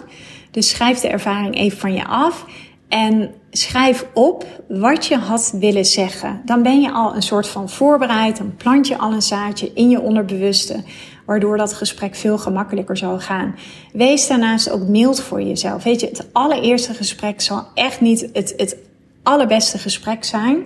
Dus 0.51 0.69
schrijf 0.69 0.99
de 0.99 1.07
ervaring 1.07 1.55
even 1.55 1.77
van 1.77 1.93
je 1.93 2.05
af. 2.05 2.45
En 2.89 3.31
schrijf 3.51 4.05
op 4.13 4.45
wat 4.67 5.05
je 5.05 5.17
had 5.17 5.53
willen 5.59 5.85
zeggen. 5.85 6.41
Dan 6.45 6.63
ben 6.63 6.81
je 6.81 6.91
al 6.91 7.15
een 7.15 7.21
soort 7.21 7.47
van 7.47 7.69
voorbereid. 7.69 8.37
Dan 8.37 8.55
plant 8.55 8.87
je 8.87 8.97
al 8.97 9.13
een 9.13 9.21
zaadje 9.21 9.71
in 9.73 9.89
je 9.89 10.01
onderbewuste. 10.01 10.83
Waardoor 11.25 11.57
dat 11.57 11.73
gesprek 11.73 12.15
veel 12.15 12.37
gemakkelijker 12.37 12.97
zal 12.97 13.19
gaan. 13.19 13.55
Wees 13.93 14.27
daarnaast 14.27 14.69
ook 14.69 14.87
mild 14.87 15.21
voor 15.21 15.41
jezelf. 15.41 15.83
Weet 15.83 15.99
je, 15.99 16.07
het 16.07 16.27
allereerste 16.31 16.93
gesprek 16.93 17.41
zal 17.41 17.67
echt 17.73 18.01
niet 18.01 18.29
het, 18.33 18.53
het 18.57 18.77
allerbeste 19.23 19.77
gesprek 19.77 20.23
zijn. 20.23 20.63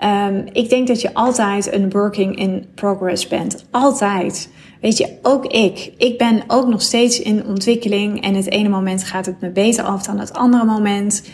Um, 0.00 0.44
ik 0.52 0.68
denk 0.68 0.86
dat 0.86 1.00
je 1.00 1.14
altijd 1.14 1.72
een 1.72 1.90
working 1.90 2.36
in 2.36 2.66
progress 2.74 3.28
bent. 3.28 3.64
Altijd. 3.70 4.48
Weet 4.80 4.98
je, 4.98 5.18
ook 5.22 5.46
ik. 5.46 5.92
Ik 5.96 6.18
ben 6.18 6.42
ook 6.46 6.68
nog 6.68 6.82
steeds 6.82 7.20
in 7.20 7.46
ontwikkeling. 7.46 8.22
En 8.22 8.34
het 8.34 8.50
ene 8.50 8.68
moment 8.68 9.04
gaat 9.04 9.26
het 9.26 9.40
me 9.40 9.50
beter 9.50 9.84
af 9.84 10.02
dan 10.02 10.18
het 10.18 10.32
andere 10.32 10.64
moment. 10.64 11.28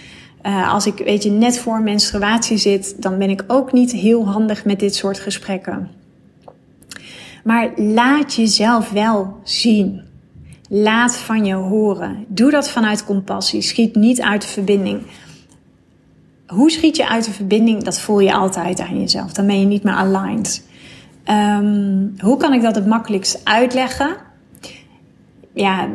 Uh, 0.46 0.72
als 0.72 0.86
ik, 0.86 0.98
weet 0.98 1.22
je, 1.22 1.30
net 1.30 1.58
voor 1.58 1.80
menstruatie 1.80 2.56
zit, 2.56 3.02
dan 3.02 3.18
ben 3.18 3.30
ik 3.30 3.44
ook 3.46 3.72
niet 3.72 3.92
heel 3.92 4.28
handig 4.28 4.64
met 4.64 4.80
dit 4.80 4.94
soort 4.94 5.18
gesprekken. 5.18 5.88
Maar 7.44 7.70
laat 7.76 8.34
jezelf 8.34 8.90
wel 8.90 9.36
zien. 9.44 10.02
Laat 10.68 11.16
van 11.16 11.44
je 11.44 11.54
horen. 11.54 12.24
Doe 12.28 12.50
dat 12.50 12.70
vanuit 12.70 13.04
compassie. 13.04 13.62
Schiet 13.62 13.94
niet 13.94 14.20
uit 14.20 14.42
de 14.42 14.48
verbinding 14.48 15.02
hoe 16.50 16.70
schiet 16.70 16.96
je 16.96 17.08
uit 17.08 17.24
de 17.24 17.32
verbinding? 17.32 17.82
Dat 17.82 18.00
voel 18.00 18.20
je 18.20 18.32
altijd 18.32 18.80
aan 18.80 19.00
jezelf. 19.00 19.32
Dan 19.32 19.46
ben 19.46 19.60
je 19.60 19.66
niet 19.66 19.82
meer 19.82 19.94
aligned. 19.94 20.68
Um, 21.30 22.14
hoe 22.18 22.36
kan 22.36 22.52
ik 22.52 22.62
dat 22.62 22.74
het 22.74 22.86
makkelijkst 22.86 23.40
uitleggen? 23.44 24.16
Ja, 25.54 25.88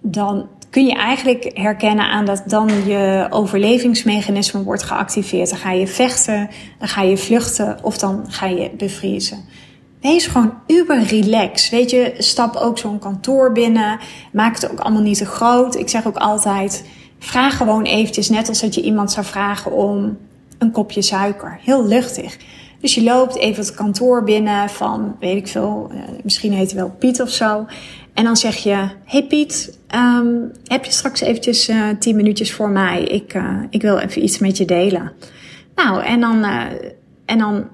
dan 0.00 0.48
kun 0.70 0.86
je 0.86 0.94
eigenlijk 0.94 1.50
herkennen 1.54 2.10
aan 2.10 2.24
dat 2.24 2.42
dan 2.46 2.68
je 2.86 3.26
overlevingsmechanisme 3.30 4.62
wordt 4.62 4.82
geactiveerd. 4.82 5.50
Dan 5.50 5.58
ga 5.58 5.70
je 5.70 5.86
vechten, 5.86 6.50
dan 6.78 6.88
ga 6.88 7.02
je 7.02 7.16
vluchten 7.16 7.78
of 7.82 7.98
dan 7.98 8.24
ga 8.28 8.46
je 8.46 8.70
bevriezen. 8.76 9.44
Wees 10.00 10.26
gewoon 10.26 10.52
uber 10.66 11.02
relax. 11.02 11.70
Weet 11.70 11.90
je, 11.90 12.14
stap 12.18 12.56
ook 12.56 12.78
zo'n 12.78 12.98
kantoor 12.98 13.52
binnen. 13.52 13.98
Maak 14.32 14.54
het 14.54 14.70
ook 14.70 14.78
allemaal 14.80 15.02
niet 15.02 15.18
te 15.18 15.26
groot. 15.26 15.76
Ik 15.76 15.88
zeg 15.88 16.06
ook 16.06 16.16
altijd 16.16 16.84
Vraag 17.18 17.56
gewoon 17.56 17.84
eventjes, 17.84 18.28
net 18.28 18.48
als 18.48 18.60
dat 18.60 18.74
je 18.74 18.82
iemand 18.82 19.12
zou 19.12 19.26
vragen 19.26 19.72
om 19.72 20.18
een 20.58 20.70
kopje 20.70 21.02
suiker. 21.02 21.58
Heel 21.62 21.86
luchtig. 21.86 22.36
Dus 22.80 22.94
je 22.94 23.02
loopt 23.02 23.36
even 23.36 23.64
het 23.64 23.74
kantoor 23.74 24.24
binnen 24.24 24.68
van, 24.68 25.16
weet 25.20 25.36
ik 25.36 25.48
veel, 25.48 25.90
eh, 25.90 25.98
misschien 26.22 26.52
heet 26.52 26.70
hij 26.70 26.80
wel 26.80 26.94
Piet 26.98 27.20
of 27.20 27.30
zo. 27.30 27.66
En 28.14 28.24
dan 28.24 28.36
zeg 28.36 28.56
je, 28.56 28.88
hey 29.04 29.24
Piet, 29.24 29.78
um, 29.94 30.52
heb 30.64 30.84
je 30.84 30.92
straks 30.92 31.20
eventjes 31.20 31.68
uh, 31.68 31.88
tien 31.98 32.16
minuutjes 32.16 32.52
voor 32.52 32.70
mij? 32.70 33.02
Ik, 33.02 33.34
uh, 33.34 33.58
ik 33.70 33.82
wil 33.82 33.98
even 33.98 34.22
iets 34.22 34.38
met 34.38 34.56
je 34.56 34.64
delen. 34.64 35.12
Nou, 35.74 36.02
en 36.02 36.20
dan, 36.20 36.44
en 37.24 37.38
dan 37.38 37.68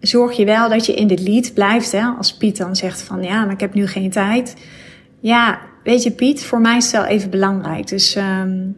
zorg 0.00 0.36
je 0.36 0.44
wel 0.44 0.68
dat 0.68 0.86
je 0.86 0.94
in 0.94 1.06
de 1.06 1.22
lead 1.22 1.54
blijft. 1.54 1.92
Hè? 1.92 2.06
Als 2.06 2.36
Piet 2.36 2.56
dan 2.56 2.76
zegt 2.76 3.02
van, 3.02 3.22
ja, 3.22 3.44
maar 3.44 3.54
ik 3.54 3.60
heb 3.60 3.74
nu 3.74 3.86
geen 3.86 4.10
tijd. 4.10 4.56
Ja, 5.20 5.58
weet 5.88 6.02
je 6.02 6.10
Piet, 6.10 6.44
voor 6.44 6.60
mij 6.60 6.76
is 6.76 6.84
het 6.84 6.92
wel 6.92 7.04
even 7.04 7.30
belangrijk. 7.30 7.86
Dus 7.86 8.16
um, 8.16 8.76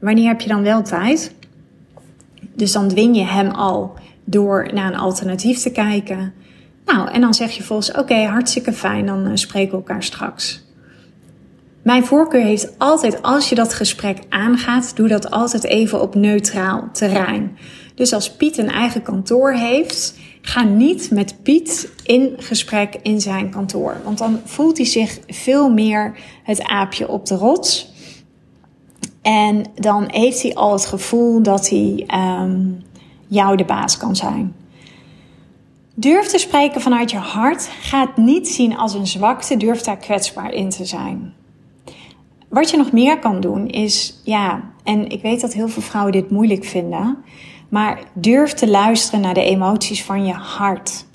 wanneer 0.00 0.28
heb 0.28 0.40
je 0.40 0.48
dan 0.48 0.62
wel 0.62 0.82
tijd? 0.82 1.34
Dus 2.54 2.72
dan 2.72 2.88
dwing 2.88 3.16
je 3.16 3.24
hem 3.24 3.50
al 3.50 3.94
door 4.24 4.70
naar 4.74 4.92
een 4.92 4.98
alternatief 4.98 5.58
te 5.58 5.70
kijken. 5.70 6.32
Nou, 6.84 7.10
en 7.10 7.20
dan 7.20 7.34
zeg 7.34 7.50
je 7.50 7.62
volgens, 7.62 7.92
oké, 7.92 8.14
hartstikke 8.14 8.72
fijn, 8.72 9.06
dan 9.06 9.26
uh, 9.26 9.30
spreken 9.34 9.70
we 9.70 9.76
elkaar 9.76 10.02
straks. 10.02 10.64
Mijn 11.82 12.04
voorkeur 12.04 12.42
heeft 12.42 12.78
altijd, 12.78 13.22
als 13.22 13.48
je 13.48 13.54
dat 13.54 13.74
gesprek 13.74 14.18
aangaat, 14.28 14.96
doe 14.96 15.08
dat 15.08 15.30
altijd 15.30 15.64
even 15.64 16.00
op 16.00 16.14
neutraal 16.14 16.88
terrein. 16.92 17.56
Dus 17.96 18.12
als 18.12 18.32
Piet 18.32 18.58
een 18.58 18.70
eigen 18.70 19.02
kantoor 19.02 19.52
heeft, 19.52 20.18
ga 20.40 20.62
niet 20.62 21.10
met 21.10 21.42
Piet 21.42 21.90
in 22.02 22.34
gesprek 22.36 22.98
in 23.02 23.20
zijn 23.20 23.50
kantoor. 23.50 24.00
Want 24.04 24.18
dan 24.18 24.40
voelt 24.44 24.76
hij 24.76 24.86
zich 24.86 25.18
veel 25.28 25.70
meer 25.70 26.18
het 26.42 26.62
aapje 26.62 27.08
op 27.08 27.26
de 27.26 27.34
rots. 27.34 27.92
En 29.22 29.64
dan 29.74 30.04
heeft 30.06 30.42
hij 30.42 30.54
al 30.54 30.72
het 30.72 30.86
gevoel 30.86 31.42
dat 31.42 31.68
hij 31.68 32.06
um, 32.14 32.82
jou 33.26 33.56
de 33.56 33.64
baas 33.64 33.96
kan 33.96 34.16
zijn. 34.16 34.54
Durf 35.94 36.26
te 36.26 36.38
spreken 36.38 36.80
vanuit 36.80 37.10
je 37.10 37.16
hart. 37.16 37.68
Ga 37.80 38.00
het 38.00 38.16
niet 38.16 38.48
zien 38.48 38.76
als 38.76 38.94
een 38.94 39.06
zwakte. 39.06 39.56
Durf 39.56 39.80
daar 39.80 39.96
kwetsbaar 39.96 40.52
in 40.52 40.70
te 40.70 40.84
zijn. 40.84 41.34
Wat 42.48 42.70
je 42.70 42.76
nog 42.76 42.92
meer 42.92 43.18
kan 43.18 43.40
doen 43.40 43.68
is, 43.68 44.20
ja, 44.24 44.62
en 44.84 45.08
ik 45.08 45.22
weet 45.22 45.40
dat 45.40 45.52
heel 45.52 45.68
veel 45.68 45.82
vrouwen 45.82 46.12
dit 46.12 46.30
moeilijk 46.30 46.64
vinden, 46.64 47.16
maar 47.76 47.98
durf 48.12 48.52
te 48.52 48.68
luisteren 48.68 49.20
naar 49.20 49.34
de 49.34 49.44
emoties 49.44 50.04
van 50.04 50.26
je 50.26 50.32
hart. 50.32 51.06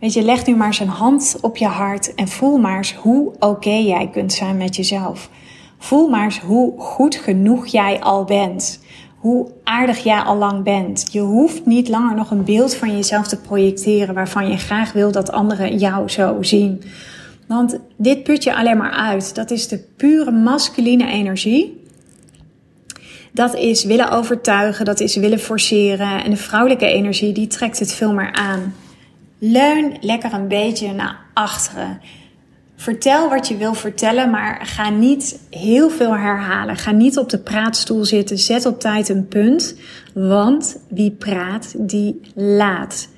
Weet 0.00 0.12
je, 0.12 0.22
leg 0.22 0.46
nu 0.46 0.56
maar 0.56 0.66
eens 0.66 0.80
een 0.80 0.88
hand 0.88 1.36
op 1.40 1.56
je 1.56 1.66
hart 1.66 2.14
en 2.14 2.28
voel 2.28 2.58
maar 2.58 2.76
eens 2.76 2.94
hoe 2.94 3.32
oké 3.38 3.70
jij 3.70 4.08
kunt 4.12 4.32
zijn 4.32 4.56
met 4.56 4.76
jezelf. 4.76 5.30
Voel 5.78 6.08
maar 6.08 6.24
eens 6.24 6.40
hoe 6.40 6.80
goed 6.80 7.14
genoeg 7.14 7.66
jij 7.66 8.00
al 8.00 8.24
bent. 8.24 8.80
Hoe 9.18 9.50
aardig 9.64 9.98
jij 9.98 10.20
al 10.20 10.36
lang 10.36 10.62
bent. 10.62 11.08
Je 11.12 11.20
hoeft 11.20 11.66
niet 11.66 11.88
langer 11.88 12.16
nog 12.16 12.30
een 12.30 12.44
beeld 12.44 12.74
van 12.74 12.96
jezelf 12.96 13.28
te 13.28 13.40
projecteren 13.40 14.14
waarvan 14.14 14.48
je 14.48 14.56
graag 14.56 14.92
wil 14.92 15.12
dat 15.12 15.32
anderen 15.32 15.78
jou 15.78 16.08
zo 16.08 16.42
zien. 16.42 16.82
Want 17.48 17.78
dit 17.96 18.22
put 18.22 18.44
je 18.44 18.56
alleen 18.56 18.76
maar 18.76 18.92
uit. 18.92 19.34
Dat 19.34 19.50
is 19.50 19.68
de 19.68 19.78
pure 19.96 20.30
masculine 20.30 21.06
energie. 21.06 21.81
Dat 23.32 23.54
is 23.54 23.84
willen 23.84 24.10
overtuigen, 24.10 24.84
dat 24.84 25.00
is 25.00 25.16
willen 25.16 25.38
forceren. 25.38 26.24
En 26.24 26.30
de 26.30 26.36
vrouwelijke 26.36 26.86
energie, 26.86 27.32
die 27.32 27.46
trekt 27.46 27.78
het 27.78 27.92
veel 27.92 28.12
meer 28.12 28.32
aan. 28.32 28.74
Leun 29.38 29.96
lekker 30.00 30.32
een 30.32 30.48
beetje 30.48 30.92
naar 30.92 31.20
achteren. 31.34 32.00
Vertel 32.76 33.28
wat 33.28 33.48
je 33.48 33.56
wil 33.56 33.74
vertellen, 33.74 34.30
maar 34.30 34.66
ga 34.66 34.90
niet 34.90 35.40
heel 35.50 35.90
veel 35.90 36.16
herhalen. 36.16 36.76
Ga 36.76 36.90
niet 36.90 37.18
op 37.18 37.28
de 37.28 37.38
praatstoel 37.38 38.04
zitten. 38.04 38.38
Zet 38.38 38.66
op 38.66 38.80
tijd 38.80 39.08
een 39.08 39.28
punt. 39.28 39.76
Want 40.14 40.78
wie 40.88 41.10
praat, 41.10 41.74
die 41.76 42.20
laat. 42.34 43.08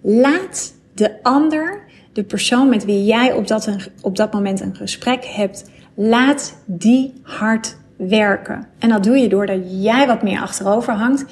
Laat 0.00 0.74
de 0.94 1.22
ander, 1.22 1.80
de 2.12 2.24
persoon 2.24 2.68
met 2.68 2.84
wie 2.84 3.04
jij 3.04 3.32
op 3.32 3.46
dat, 3.48 3.68
op 4.00 4.16
dat 4.16 4.32
moment 4.32 4.60
een 4.60 4.76
gesprek 4.76 5.24
hebt, 5.24 5.64
laat 5.94 6.56
die 6.66 7.12
hard 7.22 7.76
werken. 7.96 8.66
En 8.78 8.88
dat 8.88 9.04
doe 9.04 9.16
je 9.16 9.28
doordat 9.28 9.60
jij 9.82 10.06
wat 10.06 10.22
meer 10.22 10.40
achterover 10.40 10.92
hangt. 10.92 11.24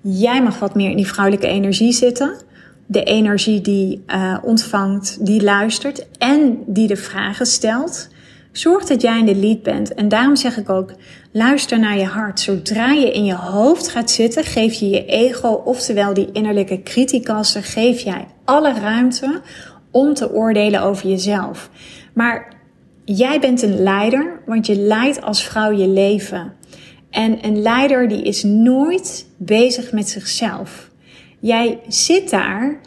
Jij 0.00 0.42
mag 0.42 0.58
wat 0.58 0.74
meer 0.74 0.90
in 0.90 0.96
die 0.96 1.06
vrouwelijke 1.06 1.46
energie 1.46 1.92
zitten 1.92 2.48
de 2.90 3.02
energie 3.02 3.60
die 3.60 4.04
uh, 4.06 4.36
ontvangt, 4.42 5.26
die 5.26 5.42
luistert 5.42 6.06
en 6.18 6.58
die 6.66 6.86
de 6.86 6.96
vragen 6.96 7.46
stelt. 7.46 8.08
Zorg 8.52 8.84
dat 8.84 9.02
jij 9.02 9.18
in 9.18 9.26
de 9.26 9.34
lead 9.34 9.62
bent. 9.62 9.94
En 9.94 10.08
daarom 10.08 10.36
zeg 10.36 10.56
ik 10.56 10.68
ook, 10.68 10.92
luister 11.32 11.78
naar 11.78 11.98
je 11.98 12.04
hart. 12.04 12.40
Zodra 12.40 12.90
je 12.90 13.12
in 13.12 13.24
je 13.24 13.34
hoofd 13.34 13.88
gaat 13.88 14.10
zitten, 14.10 14.44
geef 14.44 14.72
je 14.74 14.88
je 14.88 15.04
ego, 15.04 15.48
oftewel 15.48 16.14
die 16.14 16.32
innerlijke 16.32 16.82
criticaster, 16.82 17.62
geef 17.62 18.00
jij 18.00 18.26
alle 18.44 18.72
ruimte 18.72 19.40
om 19.90 20.14
te 20.14 20.32
oordelen 20.32 20.82
over 20.82 21.08
jezelf. 21.08 21.70
Maar 22.12 22.52
jij 23.04 23.40
bent 23.40 23.62
een 23.62 23.82
leider, 23.82 24.40
want 24.46 24.66
je 24.66 24.76
leidt 24.76 25.22
als 25.22 25.44
vrouw 25.44 25.70
je 25.70 25.88
leven. 25.88 26.52
En 27.10 27.44
een 27.44 27.62
leider 27.62 28.08
die 28.08 28.22
is 28.22 28.42
nooit 28.42 29.26
bezig 29.36 29.92
met 29.92 30.08
zichzelf. 30.08 30.90
Jij 31.38 31.80
zit 31.88 32.30
daar 32.30 32.80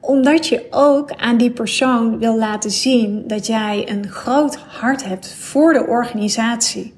omdat 0.00 0.46
je 0.46 0.66
ook 0.70 1.12
aan 1.12 1.36
die 1.36 1.50
persoon 1.50 2.18
wil 2.18 2.38
laten 2.38 2.70
zien 2.70 3.26
dat 3.26 3.46
jij 3.46 3.90
een 3.90 4.08
groot 4.08 4.56
hart 4.56 5.04
hebt 5.04 5.34
voor 5.34 5.72
de 5.72 5.86
organisatie. 5.86 6.94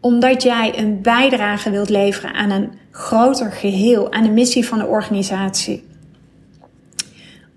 Omdat 0.00 0.42
jij 0.42 0.78
een 0.78 1.02
bijdrage 1.02 1.70
wilt 1.70 1.88
leveren 1.88 2.34
aan 2.34 2.50
een 2.50 2.72
groter 2.90 3.52
geheel, 3.52 4.12
aan 4.12 4.22
de 4.22 4.30
missie 4.30 4.66
van 4.66 4.78
de 4.78 4.86
organisatie. 4.86 5.84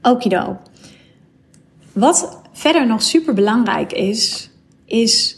Okido. 0.01 0.57
Wat 1.91 2.41
verder 2.53 2.87
nog 2.87 3.01
super 3.01 3.33
belangrijk 3.33 3.93
is, 3.93 4.51
is 4.85 5.37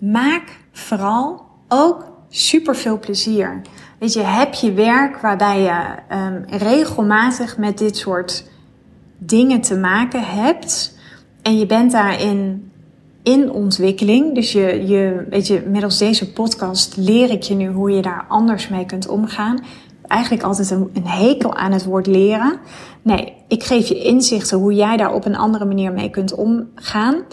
maak 0.00 0.58
vooral 0.72 1.46
ook 1.68 2.04
super 2.28 2.76
veel 2.76 2.98
plezier. 2.98 3.60
Weet 3.98 4.12
je, 4.12 4.20
heb 4.20 4.54
je 4.54 4.72
werk 4.72 5.20
waarbij 5.20 5.60
je 5.60 5.94
um, 6.16 6.44
regelmatig 6.48 7.58
met 7.58 7.78
dit 7.78 7.96
soort 7.96 8.44
dingen 9.18 9.60
te 9.60 9.76
maken 9.76 10.22
hebt 10.22 10.98
en 11.42 11.58
je 11.58 11.66
bent 11.66 11.92
daarin 11.92 12.70
in 13.22 13.50
ontwikkeling. 13.50 14.34
Dus 14.34 14.52
je, 14.52 14.86
je, 14.86 15.26
weet 15.30 15.46
je, 15.46 15.62
middels 15.66 15.98
deze 15.98 16.32
podcast 16.32 16.96
leer 16.96 17.30
ik 17.30 17.42
je 17.42 17.54
nu 17.54 17.68
hoe 17.68 17.90
je 17.90 18.02
daar 18.02 18.24
anders 18.28 18.68
mee 18.68 18.86
kunt 18.86 19.08
omgaan. 19.08 19.64
Eigenlijk 20.08 20.42
altijd 20.42 20.70
een, 20.70 20.90
een 20.94 21.06
hekel 21.06 21.54
aan 21.54 21.72
het 21.72 21.84
woord 21.84 22.06
leren. 22.06 22.58
Nee, 23.02 23.32
ik 23.48 23.64
geef 23.64 23.88
je 23.88 24.02
inzichten 24.02 24.58
hoe 24.58 24.74
jij 24.74 24.96
daar 24.96 25.12
op 25.12 25.24
een 25.24 25.36
andere 25.36 25.64
manier 25.64 25.92
mee 25.92 26.10
kunt 26.10 26.34
omgaan. 26.34 27.24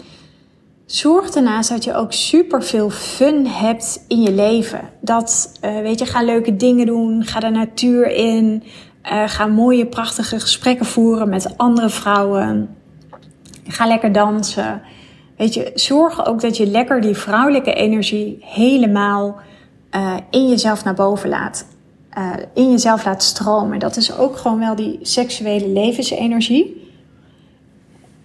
Zorg 0.86 1.30
ernaast 1.30 1.68
dat 1.68 1.84
je 1.84 1.94
ook 1.94 2.12
super 2.12 2.62
veel 2.62 2.90
fun 2.90 3.46
hebt 3.46 4.04
in 4.08 4.22
je 4.22 4.32
leven. 4.32 4.80
Dat, 5.00 5.58
uh, 5.64 5.80
weet 5.80 5.98
je, 5.98 6.06
ga 6.06 6.22
leuke 6.22 6.56
dingen 6.56 6.86
doen, 6.86 7.24
ga 7.24 7.40
de 7.40 7.48
natuur 7.48 8.10
in, 8.10 8.62
uh, 9.12 9.22
ga 9.26 9.46
mooie, 9.46 9.86
prachtige 9.86 10.40
gesprekken 10.40 10.86
voeren 10.86 11.28
met 11.28 11.58
andere 11.58 11.88
vrouwen. 11.88 12.76
Ga 13.66 13.86
lekker 13.86 14.12
dansen. 14.12 14.82
Weet 15.36 15.54
je, 15.54 15.70
zorg 15.74 16.26
ook 16.26 16.40
dat 16.40 16.56
je 16.56 16.66
lekker 16.66 17.00
die 17.00 17.14
vrouwelijke 17.14 17.74
energie 17.74 18.38
helemaal 18.40 19.36
uh, 19.96 20.16
in 20.30 20.48
jezelf 20.48 20.84
naar 20.84 20.94
boven 20.94 21.28
laat. 21.28 21.66
In 22.54 22.70
jezelf 22.70 23.04
laat 23.04 23.22
stromen. 23.22 23.78
Dat 23.78 23.96
is 23.96 24.16
ook 24.16 24.36
gewoon 24.36 24.58
wel 24.58 24.74
die 24.74 24.98
seksuele 25.02 25.68
levensenergie. 25.68 26.92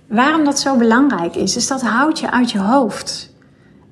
Waarom 0.08 0.44
dat 0.46 0.60
zo 0.60 0.78
belangrijk 0.78 1.36
is, 1.36 1.56
is 1.56 1.68
dat 1.68 1.82
houdt 1.82 2.20
je 2.20 2.32
uit 2.32 2.52
je 2.52 2.60
hoofd. 2.60 3.34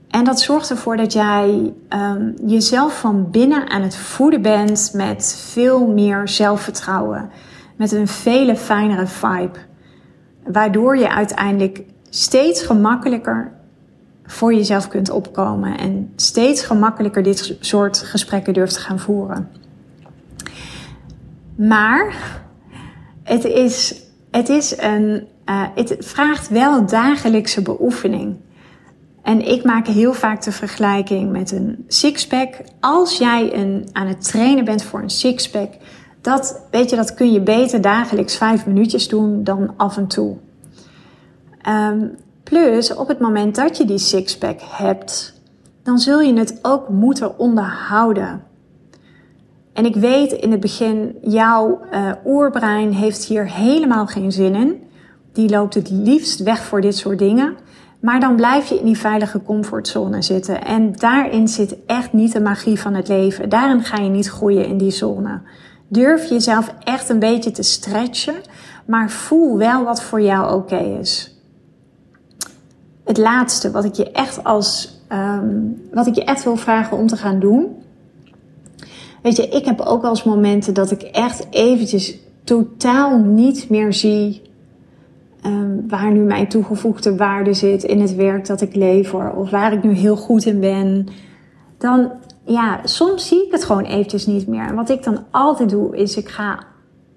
En 0.10 0.23
dat 0.23 0.41
zorgt 0.41 0.69
ervoor 0.69 0.97
dat 0.97 1.13
jij 1.13 1.73
um, 1.89 2.33
jezelf 2.45 2.99
van 2.99 3.31
binnen 3.31 3.69
aan 3.69 3.81
het 3.81 3.95
voeden 3.95 4.41
bent 4.41 4.89
met 4.93 5.45
veel 5.51 5.88
meer 5.88 6.27
zelfvertrouwen. 6.27 7.29
Met 7.75 7.91
een 7.91 8.07
vele 8.07 8.55
fijnere 8.55 9.07
vibe. 9.07 9.57
Waardoor 10.43 10.97
je 10.97 11.10
uiteindelijk 11.10 11.83
steeds 12.10 12.62
gemakkelijker 12.62 13.51
voor 14.25 14.53
jezelf 14.53 14.88
kunt 14.88 15.10
opkomen. 15.10 15.77
En 15.77 16.13
steeds 16.15 16.62
gemakkelijker 16.62 17.23
dit 17.23 17.57
soort 17.60 17.97
gesprekken 17.97 18.53
durft 18.53 18.73
te 18.73 18.79
gaan 18.79 18.99
voeren. 18.99 19.49
Maar 21.58 22.15
het 23.24 23.43
is, 23.43 24.04
het 24.32 24.50
is 24.50 24.78
een 24.78 25.28
uh, 25.50 25.63
het 25.76 25.96
vraagt 26.00 26.50
wel 26.50 26.86
dagelijkse 26.86 27.62
beoefening. 27.62 28.36
En 29.22 29.48
ik 29.48 29.63
maak 29.63 29.88
heel 29.88 30.13
vaak 30.13 30.41
de 30.41 30.52
vergelijking 30.52 31.32
met 31.32 31.52
een 31.52 31.86
sixpack. 31.88 32.56
Als 32.80 33.17
jij 33.17 33.54
een, 33.54 33.89
aan 33.91 34.08
het 34.08 34.24
trainen 34.24 34.65
bent 34.65 34.84
voor 34.84 35.02
een 35.02 35.10
sixpack, 35.10 35.74
dat, 36.22 36.62
weet 36.72 36.89
je, 36.89 36.96
dat 36.96 37.13
kun 37.13 37.32
je 37.32 37.41
beter 37.41 37.82
dagelijks 37.82 38.38
vijf 38.38 38.65
minuutjes 38.65 39.08
doen 39.08 39.43
dan 39.43 39.74
af 39.78 39.98
en 39.98 40.08
toe. 40.08 40.38
Um, 41.70 42.15
plus, 42.43 42.93
op 42.93 43.08
het 43.08 43.20
moment 43.20 43.56
dat 43.56 43.78
je 43.78 43.86
die 43.86 43.98
sixpack 43.98 44.60
hebt, 44.62 45.41
dan 45.84 46.00
zul 46.00 46.22
je 46.22 46.34
het 46.34 46.60
ook 46.62 46.89
moeten 46.89 47.39
onderhouden. 47.39 48.43
En 49.77 49.85
ik 49.85 49.95
weet 49.95 50.31
in 50.31 50.51
het 50.51 50.59
begin, 50.59 51.17
jouw 51.21 51.79
uh, 51.91 52.11
oerbrein 52.25 52.91
heeft 52.91 53.25
hier 53.25 53.51
helemaal 53.51 54.07
geen 54.07 54.31
zin 54.31 54.55
in 54.55 54.83
die 55.33 55.49
loopt 55.49 55.73
het 55.73 55.89
liefst 55.89 56.39
weg 56.39 56.63
voor 56.63 56.81
dit 56.81 56.97
soort 56.97 57.19
dingen. 57.19 57.55
Maar 57.99 58.19
dan 58.19 58.35
blijf 58.35 58.69
je 58.69 58.79
in 58.79 58.85
die 58.85 58.97
veilige 58.97 59.41
comfortzone 59.43 60.21
zitten. 60.21 60.65
En 60.65 60.93
daarin 60.93 61.47
zit 61.47 61.75
echt 61.85 62.13
niet 62.13 62.33
de 62.33 62.41
magie 62.41 62.79
van 62.79 62.93
het 62.93 63.07
leven. 63.07 63.49
Daarin 63.49 63.83
ga 63.83 63.97
je 63.97 64.09
niet 64.09 64.29
groeien 64.29 64.65
in 64.65 64.77
die 64.77 64.91
zone. 64.91 65.41
Durf 65.87 66.29
jezelf 66.29 66.73
echt 66.83 67.09
een 67.09 67.19
beetje 67.19 67.51
te 67.51 67.63
stretchen, 67.63 68.35
maar 68.85 69.09
voel 69.09 69.57
wel 69.57 69.83
wat 69.83 70.01
voor 70.01 70.21
jou 70.21 70.53
oké 70.53 70.99
is. 70.99 71.41
Het 73.03 73.17
laatste 73.17 73.71
wat 73.71 73.85
ik 73.85 73.93
je 73.93 74.11
echt 74.11 74.43
als 74.43 75.01
um, 75.11 75.81
wat 75.91 76.07
ik 76.07 76.15
je 76.15 76.23
echt 76.23 76.43
wil 76.43 76.55
vragen 76.55 76.97
om 76.97 77.07
te 77.07 77.17
gaan 77.17 77.39
doen. 77.39 77.85
Weet 79.27 79.35
je, 79.37 79.57
ik 79.57 79.65
heb 79.65 79.79
ook 79.79 80.01
wel 80.01 80.09
eens 80.09 80.23
momenten 80.23 80.73
dat 80.73 80.91
ik 80.91 81.01
echt 81.01 81.47
eventjes 81.49 82.17
totaal 82.43 83.17
niet 83.17 83.69
meer 83.69 83.93
zie 83.93 84.41
Ehm, 85.47 85.87
waar 85.87 86.11
nu 86.11 86.19
mijn 86.19 86.47
toegevoegde 86.47 87.15
waarde 87.15 87.53
zit 87.53 87.83
in 87.83 88.01
het 88.01 88.15
werk 88.15 88.47
dat 88.47 88.61
ik 88.61 88.75
lever 88.75 89.31
of 89.31 89.49
waar 89.49 89.73
ik 89.73 89.83
nu 89.83 89.91
heel 89.91 90.15
goed 90.15 90.45
in 90.45 90.59
ben, 90.59 91.07
dan 91.77 92.11
ja, 92.45 92.79
soms 92.83 93.27
zie 93.27 93.45
ik 93.45 93.51
het 93.51 93.63
gewoon 93.63 93.83
eventjes 93.83 94.25
niet 94.25 94.47
meer. 94.47 94.67
En 94.67 94.75
wat 94.75 94.89
ik 94.89 95.03
dan 95.03 95.25
altijd 95.31 95.69
doe, 95.69 95.97
is 95.97 96.17
ik 96.17 96.29
ga 96.29 96.59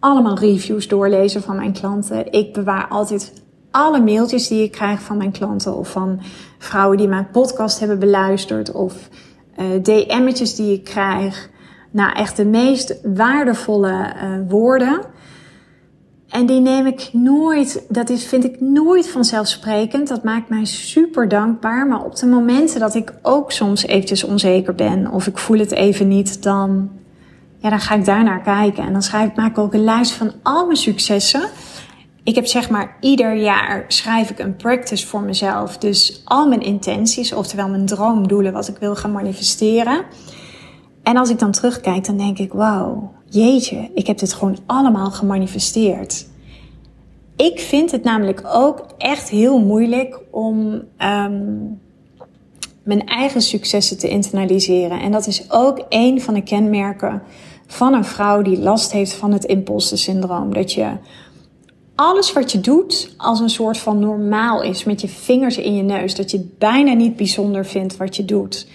allemaal 0.01 0.39
reviews 0.39 0.89
doorlezen 0.89 1.43
van 1.43 1.57
mijn 1.57 1.73
klanten. 1.73 2.33
Ik 2.33 2.53
bewaar 2.53 2.89
altijd 2.89 3.33
alle 3.71 4.01
mailtjes 4.01 4.49
die 4.49 4.63
ik 4.63 4.73
krijg 4.73 5.03
van 5.03 5.17
mijn 5.17 5.33
klanten 5.33 5.77
of 5.77 5.91
van 5.91 6.21
vrouwen 6.59 6.99
die 6.99 7.09
mijn 7.09 7.31
podcast 7.31 7.79
hebben 7.79 7.99
beluisterd 7.99 8.73
of 8.73 9.09
eh, 9.57 9.67
DM'tjes 9.83 10.55
die 10.55 10.73
ik 10.73 10.85
krijg. 10.85 11.51
Nou, 11.91 12.13
echt 12.13 12.37
de 12.37 12.45
meest 12.45 13.01
waardevolle 13.03 14.15
uh, 14.23 14.31
woorden. 14.49 15.01
En 16.29 16.47
die 16.47 16.61
neem 16.61 16.87
ik 16.87 17.09
nooit, 17.13 17.85
dat 17.89 18.11
is, 18.11 18.27
vind 18.27 18.45
ik 18.45 18.61
nooit 18.61 19.09
vanzelfsprekend. 19.09 20.09
Dat 20.09 20.25
maakt 20.25 20.49
mij 20.49 20.65
super 20.65 21.29
dankbaar. 21.29 21.87
Maar 21.87 22.05
op 22.05 22.17
de 22.17 22.27
momenten 22.27 22.81
dat 22.81 22.95
ik 22.95 23.13
ook 23.23 23.53
soms 23.53 23.87
eventjes 23.87 24.25
onzeker 24.25 24.75
ben 24.75 25.11
of 25.11 25.27
ik 25.27 25.39
voel 25.39 25.59
het 25.59 25.73
even 25.73 26.09
niet, 26.09 26.43
dan, 26.43 26.91
ja, 27.59 27.71
dan 27.71 27.81
ga 27.81 27.95
ik 27.95 28.05
daar 28.05 28.25
naar 28.25 28.43
kijken. 28.43 28.85
En 28.85 28.93
dan 28.93 29.03
schrijf, 29.03 29.35
maak 29.35 29.51
ik 29.51 29.59
ook 29.59 29.75
een 29.75 29.85
lijst 29.85 30.13
van 30.13 30.33
al 30.43 30.65
mijn 30.65 30.77
successen. 30.77 31.43
Ik 32.23 32.35
heb 32.35 32.47
zeg 32.47 32.71
maar 32.71 32.97
ieder 33.01 33.35
jaar 33.35 33.85
schrijf 33.89 34.31
ik 34.31 34.39
een 34.39 34.57
practice 34.57 35.07
voor 35.07 35.21
mezelf. 35.23 35.79
Dus 35.79 36.23
al 36.25 36.49
mijn 36.49 36.61
intenties, 36.61 37.33
oftewel 37.33 37.69
mijn 37.69 37.87
droomdoelen, 37.87 38.53
wat 38.53 38.69
ik 38.69 38.77
wil 38.79 38.97
gaan 38.97 39.13
manifesteren. 39.13 40.05
En 41.03 41.17
als 41.17 41.31
ik 41.31 41.39
dan 41.39 41.51
terugkijk, 41.51 42.05
dan 42.07 42.17
denk 42.17 42.39
ik, 42.39 42.53
wauw, 42.53 43.13
jeetje, 43.29 43.91
ik 43.95 44.07
heb 44.07 44.19
dit 44.19 44.33
gewoon 44.33 44.59
allemaal 44.67 45.11
gemanifesteerd. 45.11 46.27
Ik 47.37 47.61
vind 47.61 47.91
het 47.91 48.05
namelijk 48.05 48.43
ook 48.53 48.87
echt 48.99 49.29
heel 49.29 49.59
moeilijk 49.59 50.21
om 50.31 50.83
um, 50.99 51.81
mijn 52.83 53.07
eigen 53.07 53.43
successen 53.43 53.99
te 53.99 54.09
internaliseren. 54.09 55.01
En 55.01 55.13
dat 55.13 55.27
is 55.27 55.51
ook 55.51 55.85
een 55.89 56.21
van 56.21 56.35
de 56.35 56.43
kenmerken 56.43 57.23
van 57.67 57.95
een 57.95 58.05
vrouw 58.05 58.43
die 58.43 58.59
last 58.59 58.93
heeft 58.93 59.13
van 59.13 59.33
het 59.33 59.45
imposter 59.45 59.99
syndroom. 59.99 60.55
Dat 60.55 60.73
je 60.73 60.89
alles 61.95 62.33
wat 62.33 62.53
je 62.53 62.61
doet 62.61 63.15
als 63.17 63.41
een 63.41 63.51
soort 63.51 63.79
van 63.79 63.99
normaal 63.99 64.63
is, 64.63 64.85
met 64.85 65.01
je 65.01 65.09
vingers 65.09 65.59
in 65.59 65.77
je 65.77 65.83
neus. 65.83 66.15
Dat 66.15 66.31
je 66.31 66.37
het 66.37 66.59
bijna 66.59 66.93
niet 66.93 67.17
bijzonder 67.17 67.67
vindt 67.67 67.97
wat 67.97 68.17
je 68.17 68.25
doet. 68.25 68.67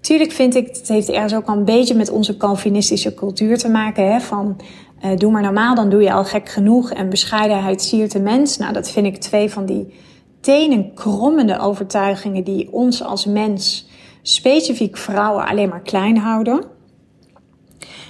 Tuurlijk 0.00 0.32
vind 0.32 0.54
ik, 0.54 0.66
het 0.66 0.88
heeft 0.88 1.08
ergens 1.08 1.34
ook 1.34 1.46
al 1.46 1.56
een 1.56 1.64
beetje 1.64 1.94
met 1.94 2.10
onze 2.10 2.36
Calvinistische 2.36 3.14
cultuur 3.14 3.58
te 3.58 3.68
maken. 3.68 4.12
Hè, 4.12 4.20
van 4.20 4.56
uh, 5.04 5.16
doe 5.16 5.30
maar 5.30 5.42
normaal, 5.42 5.74
dan 5.74 5.90
doe 5.90 6.02
je 6.02 6.12
al 6.12 6.24
gek 6.24 6.48
genoeg. 6.48 6.92
En 6.92 7.10
bescheidenheid 7.10 7.82
siert 7.82 8.12
de 8.12 8.20
mens. 8.20 8.56
Nou, 8.56 8.72
dat 8.72 8.90
vind 8.90 9.06
ik 9.06 9.16
twee 9.16 9.50
van 9.50 9.66
die 9.66 9.94
tenenkrommende 10.40 11.58
overtuigingen 11.58 12.44
die 12.44 12.72
ons 12.72 13.02
als 13.02 13.26
mens, 13.26 13.88
specifiek 14.22 14.96
vrouwen, 14.96 15.46
alleen 15.46 15.68
maar 15.68 15.82
klein 15.82 16.16
houden. 16.16 16.64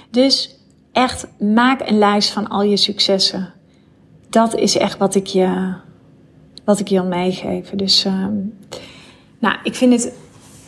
Dus 0.09 0.59
echt, 0.91 1.27
maak 1.39 1.89
een 1.89 1.97
lijst 1.97 2.29
van 2.29 2.47
al 2.47 2.63
je 2.63 2.77
successen. 2.77 3.53
Dat 4.29 4.55
is 4.55 4.77
echt 4.77 4.97
wat 4.97 5.15
ik 5.15 5.27
je, 5.27 5.73
wat 6.65 6.79
ik 6.79 6.87
je 6.87 6.95
wil 6.95 7.09
meegeven. 7.09 7.77
Dus, 7.77 8.05
uh, 8.05 8.25
nou, 9.39 9.55
ik 9.63 9.75
vind 9.75 9.93
het 9.93 10.13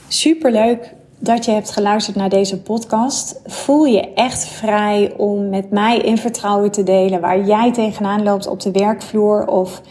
super 0.08 0.52
leuk 0.52 0.94
dat 1.24 1.46
je 1.46 1.52
hebt 1.52 1.72
geluisterd 1.72 2.16
naar 2.16 2.30
deze 2.30 2.62
podcast. 2.62 3.42
Voel 3.46 3.86
je 3.86 4.14
echt 4.14 4.46
vrij 4.46 5.14
om 5.18 5.50
met 5.50 5.72
mij 5.72 5.98
in 5.98 6.18
vertrouwen 6.18 6.72
te 6.72 6.84
delen 6.84 7.22
waar 7.22 7.46
jij 7.46 7.74
tegenaan 7.74 8.24
loopt 8.24 8.48
op 8.48 8.60
de 8.60 8.72
werkvloer. 8.72 9.48
Of, 9.48 9.82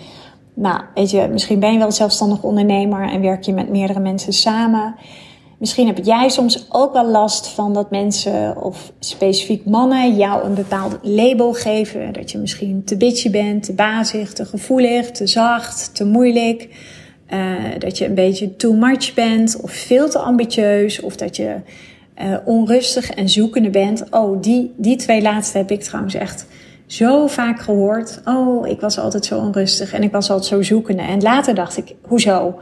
nou, 0.55 0.81
weet 0.95 1.11
je, 1.11 1.29
misschien 1.31 1.61
ben 1.61 1.73
je 1.73 1.79
wel 1.79 1.93
zelfstandig 1.93 2.43
ondernemer 2.43 3.11
en 3.11 3.21
werk 3.21 3.43
je 3.43 3.53
met 3.53 3.69
meerdere 3.69 4.01
mensen 4.01 4.33
samen. 4.33 4.95
Misschien 5.59 5.87
heb 5.87 6.05
jij 6.05 6.29
soms 6.29 6.67
ook 6.69 6.93
wel 6.93 7.11
last 7.11 7.47
van 7.49 7.73
dat 7.73 7.91
mensen 7.91 8.63
of 8.63 8.93
specifiek 8.99 9.65
mannen 9.65 10.17
jou 10.17 10.45
een 10.45 10.55
bepaald 10.55 10.99
label 11.03 11.53
geven. 11.53 12.13
Dat 12.13 12.31
je 12.31 12.39
misschien 12.39 12.85
te 12.85 12.97
bitchy 12.97 13.31
bent, 13.31 13.63
te 13.63 13.75
bazig, 13.75 14.33
te 14.33 14.45
gevoelig, 14.45 15.11
te 15.11 15.27
zacht, 15.27 15.95
te 15.95 16.05
moeilijk. 16.05 16.69
Uh, 17.33 17.55
dat 17.79 17.99
je 17.99 18.05
een 18.05 18.15
beetje 18.15 18.57
too 18.57 18.73
much 18.73 19.15
bent 19.15 19.61
of 19.61 19.71
veel 19.73 20.09
te 20.09 20.19
ambitieus 20.19 21.01
of 21.01 21.17
dat 21.17 21.37
je 21.37 21.55
uh, 22.23 22.37
onrustig 22.45 23.11
en 23.11 23.29
zoekende 23.29 23.71
bent. 23.71 24.05
Oh, 24.11 24.43
die, 24.43 24.73
die 24.77 24.97
twee 24.97 25.23
laatste 25.23 25.59
heb 25.59 25.71
ik 25.71 25.83
trouwens 25.83 26.15
echt 26.15 26.47
zo 26.87 27.27
vaak 27.27 27.61
gehoord. 27.61 28.21
Oh, 28.25 28.69
ik 28.69 28.81
was 28.81 28.99
altijd 28.99 29.25
zo 29.25 29.39
onrustig 29.39 29.93
en 29.93 30.03
ik 30.03 30.13
was 30.13 30.31
altijd 30.31 30.49
zo 30.49 30.63
zoekende. 30.63 31.03
En 31.03 31.23
later 31.23 31.55
dacht 31.55 31.77
ik, 31.77 31.95
hoezo? 32.03 32.59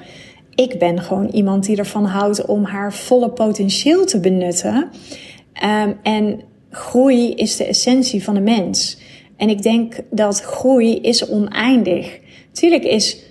Ik 0.54 0.78
ben 0.78 1.00
gewoon 1.00 1.28
iemand 1.28 1.64
die 1.64 1.76
ervan 1.76 2.04
houdt 2.04 2.44
om 2.44 2.64
haar 2.64 2.92
volle 2.92 3.30
potentieel 3.30 4.04
te 4.04 4.20
benutten. 4.20 4.88
Um, 5.64 5.98
en 6.02 6.40
groei 6.70 7.35
is 7.35 7.56
de 7.56 7.64
essentie 7.64 8.24
van 8.24 8.35
de 8.35 8.40
mens. 8.40 8.98
En 9.37 9.48
ik 9.48 9.62
denk 9.62 10.00
dat 10.11 10.40
groei 10.40 11.00
is 11.00 11.28
oneindig. 11.28 12.18
Tuurlijk 12.52 12.85
is 12.85 13.29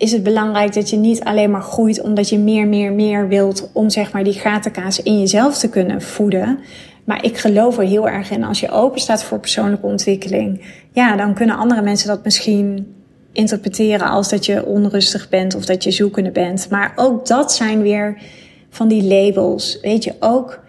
is 0.00 0.12
het 0.12 0.22
belangrijk 0.22 0.74
dat 0.74 0.90
je 0.90 0.96
niet 0.96 1.24
alleen 1.24 1.50
maar 1.50 1.62
groeit 1.62 2.00
omdat 2.00 2.28
je 2.28 2.38
meer, 2.38 2.66
meer, 2.66 2.92
meer 2.92 3.28
wilt 3.28 3.70
om 3.72 3.90
zeg 3.90 4.12
maar 4.12 4.24
die 4.24 4.32
gatenkaas 4.32 5.02
in 5.02 5.18
jezelf 5.18 5.58
te 5.58 5.68
kunnen 5.68 6.02
voeden. 6.02 6.58
Maar 7.04 7.24
ik 7.24 7.38
geloof 7.38 7.78
er 7.78 7.84
heel 7.84 8.08
erg 8.08 8.30
in 8.30 8.44
als 8.44 8.60
je 8.60 8.70
open 8.70 9.00
staat 9.00 9.24
voor 9.24 9.38
persoonlijke 9.38 9.86
ontwikkeling. 9.86 10.64
Ja, 10.92 11.16
dan 11.16 11.34
kunnen 11.34 11.56
andere 11.56 11.82
mensen 11.82 12.08
dat 12.08 12.24
misschien 12.24 12.94
interpreteren 13.32 14.08
als 14.08 14.28
dat 14.28 14.46
je 14.46 14.66
onrustig 14.66 15.28
bent 15.28 15.54
of 15.54 15.64
dat 15.64 15.84
je 15.84 15.90
zoekende 15.90 16.30
bent. 16.30 16.70
Maar 16.70 16.92
ook 16.96 17.26
dat 17.26 17.52
zijn 17.52 17.82
weer 17.82 18.22
van 18.70 18.88
die 18.88 19.02
labels. 19.02 19.78
Weet 19.82 20.04
je, 20.04 20.14
ook 20.20 20.60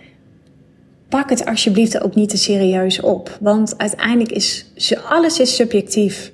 pak 1.10 1.30
het 1.30 1.46
alsjeblieft 1.46 2.02
ook 2.02 2.15
niet 2.15 2.30
te 2.30 2.38
serieus 2.38 3.02
op. 3.02 3.38
Want 3.39 3.78
uiteindelijk 3.78 4.32
is 4.32 4.65
alles 5.10 5.39
is 5.39 5.56
subjectief. 5.56 6.32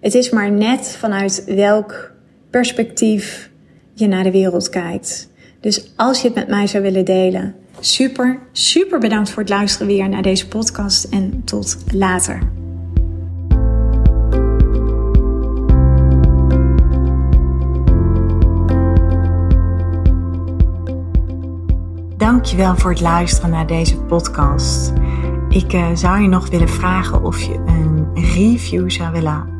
Het 0.00 0.14
is 0.14 0.30
maar 0.30 0.50
net 0.50 0.96
vanuit 0.98 1.44
welk 1.46 2.09
perspectief 2.50 3.50
je 3.94 4.06
naar 4.06 4.24
de 4.24 4.30
wereld 4.30 4.68
kijkt. 4.68 5.28
Dus 5.60 5.92
als 5.96 6.20
je 6.20 6.26
het 6.26 6.36
met 6.36 6.48
mij 6.48 6.66
zou 6.66 6.82
willen 6.82 7.04
delen, 7.04 7.54
super, 7.80 8.38
super 8.52 8.98
bedankt 8.98 9.30
voor 9.30 9.42
het 9.42 9.50
luisteren 9.50 9.86
weer 9.86 10.08
naar 10.08 10.22
deze 10.22 10.48
podcast 10.48 11.04
en 11.04 11.42
tot 11.44 11.76
later. 11.92 12.38
Dankjewel 22.16 22.76
voor 22.76 22.90
het 22.90 23.00
luisteren 23.00 23.50
naar 23.50 23.66
deze 23.66 23.96
podcast. 23.96 24.92
Ik 25.48 25.72
uh, 25.72 25.90
zou 25.94 26.20
je 26.20 26.28
nog 26.28 26.50
willen 26.50 26.68
vragen 26.68 27.24
of 27.24 27.40
je 27.40 27.54
een 27.54 28.08
review 28.14 28.90
zou 28.90 29.12
willen 29.12 29.59